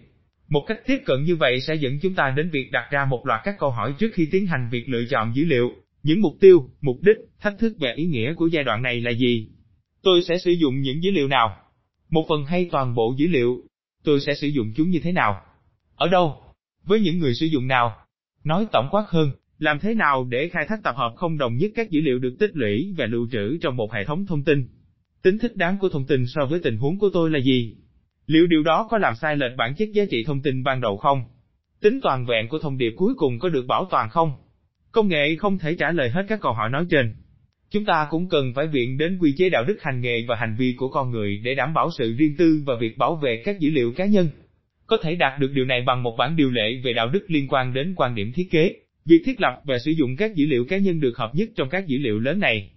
Một 0.50 0.64
cách 0.68 0.80
tiếp 0.86 0.98
cận 1.06 1.24
như 1.24 1.36
vậy 1.36 1.62
sẽ 1.62 1.76
dẫn 1.76 2.00
chúng 2.02 2.14
ta 2.14 2.34
đến 2.38 2.50
việc 2.50 2.72
đặt 2.72 2.88
ra 2.92 3.06
một 3.06 3.26
loạt 3.26 3.42
các 3.44 3.56
câu 3.60 3.70
hỏi 3.70 3.94
trước 4.00 4.10
khi 4.14 4.28
tiến 4.32 4.46
hành 4.46 4.70
việc 4.72 4.90
lựa 4.90 5.04
chọn 5.10 5.36
dữ 5.36 5.46
liệu. 5.46 5.72
Những 6.04 6.22
mục 6.22 6.34
tiêu, 6.40 6.70
mục 6.82 6.98
đích, 7.02 7.18
thách 7.40 7.60
thức 7.60 7.74
và 7.80 7.94
ý 7.96 8.06
nghĩa 8.06 8.34
của 8.34 8.48
giai 8.48 8.64
đoạn 8.64 8.82
này 8.82 9.02
là 9.02 9.12
gì? 9.12 9.50
Tôi 10.04 10.22
sẽ 10.22 10.38
sử 10.38 10.52
dụng 10.52 10.82
những 10.82 11.04
dữ 11.04 11.12
liệu 11.12 11.28
nào? 11.28 11.58
Một 12.10 12.26
phần 12.30 12.46
hay 12.46 12.70
toàn 12.72 12.96
bộ 12.96 13.16
dữ 13.18 13.28
liệu? 13.28 13.62
Tôi 14.04 14.20
sẽ 14.20 14.34
sử 14.36 14.48
dụng 14.48 14.74
chúng 14.76 14.90
như 14.90 15.00
thế 15.04 15.12
nào? 15.12 15.42
Ở 15.96 16.08
đâu? 16.08 16.36
với 16.88 17.00
những 17.00 17.20
người 17.20 17.34
sử 17.34 17.46
dụng 17.46 17.68
nào. 17.68 17.96
Nói 18.44 18.68
tổng 18.72 18.88
quát 18.92 19.06
hơn, 19.08 19.32
làm 19.58 19.80
thế 19.80 19.94
nào 19.94 20.28
để 20.30 20.50
khai 20.50 20.66
thác 20.70 20.84
tập 20.84 20.96
hợp 20.98 21.14
không 21.16 21.38
đồng 21.38 21.58
nhất 21.58 21.72
các 21.76 21.90
dữ 21.90 22.02
liệu 22.02 22.20
được 22.20 22.36
tích 22.40 22.52
lũy 22.54 22.94
và 22.98 23.06
lưu 23.06 23.28
trữ 23.32 23.58
trong 23.62 23.76
một 23.76 23.94
hệ 23.94 24.04
thống 24.06 24.26
thông 24.26 24.44
tin? 24.44 24.68
Tính 25.24 25.38
thích 25.38 25.56
đáng 25.56 25.78
của 25.78 25.90
thông 25.90 26.08
tin 26.08 26.24
so 26.28 26.46
với 26.46 26.60
tình 26.64 26.78
huống 26.78 27.00
của 27.00 27.10
tôi 27.14 27.30
là 27.30 27.40
gì? 27.40 27.76
Liệu 28.26 28.48
điều 28.48 28.64
đó 28.64 28.88
có 28.90 28.98
làm 28.98 29.16
sai 29.16 29.38
lệch 29.38 29.58
bản 29.58 29.76
chất 29.78 29.90
giá 29.94 30.06
trị 30.12 30.24
thông 30.24 30.42
tin 30.42 30.64
ban 30.64 30.82
đầu 30.82 30.98
không? 30.98 31.24
Tính 31.82 32.00
toàn 32.04 32.26
vẹn 32.26 32.48
của 32.48 32.60
thông 32.60 32.78
điệp 32.78 32.94
cuối 32.98 33.14
cùng 33.18 33.40
có 33.40 33.50
được 33.50 33.66
bảo 33.68 33.88
toàn 33.92 34.10
không? 34.10 34.32
Công 34.92 35.08
nghệ 35.08 35.36
không 35.36 35.58
thể 35.58 35.76
trả 35.76 35.92
lời 35.92 36.10
hết 36.10 36.26
các 36.30 36.40
câu 36.42 36.54
hỏi 36.54 36.70
nói 36.70 36.86
trên. 36.90 37.14
Chúng 37.72 37.86
ta 37.86 38.08
cũng 38.10 38.30
cần 38.30 38.54
phải 38.56 38.68
viện 38.68 38.98
đến 38.98 39.18
quy 39.22 39.34
chế 39.38 39.50
đạo 39.50 39.64
đức 39.68 39.78
hành 39.82 40.02
nghề 40.02 40.26
và 40.28 40.36
hành 40.36 40.56
vi 40.60 40.74
của 40.78 40.90
con 40.90 41.12
người 41.12 41.42
để 41.44 41.56
đảm 41.56 41.74
bảo 41.74 41.90
sự 41.98 42.16
riêng 42.18 42.36
tư 42.38 42.62
và 42.66 42.76
việc 42.80 42.98
bảo 42.98 43.16
vệ 43.16 43.42
các 43.46 43.60
dữ 43.60 43.70
liệu 43.70 43.94
cá 43.94 44.06
nhân. 44.06 44.30
Có 44.88 44.98
thể 45.02 45.16
đạt 45.16 45.40
được 45.40 45.52
điều 45.54 45.66
này 45.66 45.82
bằng 45.86 46.04
một 46.04 46.16
bản 46.18 46.36
điều 46.36 46.52
lệ 46.52 46.82
về 46.84 46.94
đạo 46.94 47.10
đức 47.10 47.26
liên 47.28 47.48
quan 47.48 47.74
đến 47.74 47.94
quan 47.98 48.16
điểm 48.16 48.32
thiết 48.36 48.52
kế, 48.52 48.76
việc 49.06 49.22
thiết 49.26 49.42
lập 49.42 49.62
và 49.64 49.80
sử 49.80 49.92
dụng 49.92 50.16
các 50.16 50.36
dữ 50.36 50.46
liệu 50.46 50.66
cá 50.66 50.78
nhân 50.78 51.00
được 51.00 51.18
hợp 51.18 51.32
nhất 51.36 51.50
trong 51.56 51.70
các 51.70 51.88
dữ 51.88 51.98
liệu 51.98 52.20
lớn 52.20 52.40
này. 52.40 52.72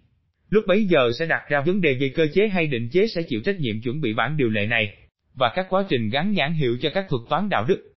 Lúc 0.51 0.65
bấy 0.67 0.85
giờ 0.85 1.11
sẽ 1.19 1.27
đặt 1.27 1.43
ra 1.49 1.61
vấn 1.61 1.81
đề 1.81 1.95
về 2.01 2.09
cơ 2.09 2.27
chế 2.35 2.49
hay 2.49 2.67
định 2.67 2.89
chế 2.93 3.07
sẽ 3.07 3.23
chịu 3.29 3.41
trách 3.45 3.61
nhiệm 3.61 3.81
chuẩn 3.83 4.01
bị 4.01 4.15
bản 4.15 4.37
điều 4.37 4.49
lệ 4.49 4.67
này, 4.67 4.97
và 5.35 5.53
các 5.55 5.67
quá 5.69 5.85
trình 5.89 6.11
gắn 6.11 6.33
nhãn 6.33 6.53
hiệu 6.53 6.79
cho 6.81 6.91
các 6.95 7.07
thuật 7.09 7.23
toán 7.31 7.49
đạo 7.49 7.65
đức. 7.69 7.89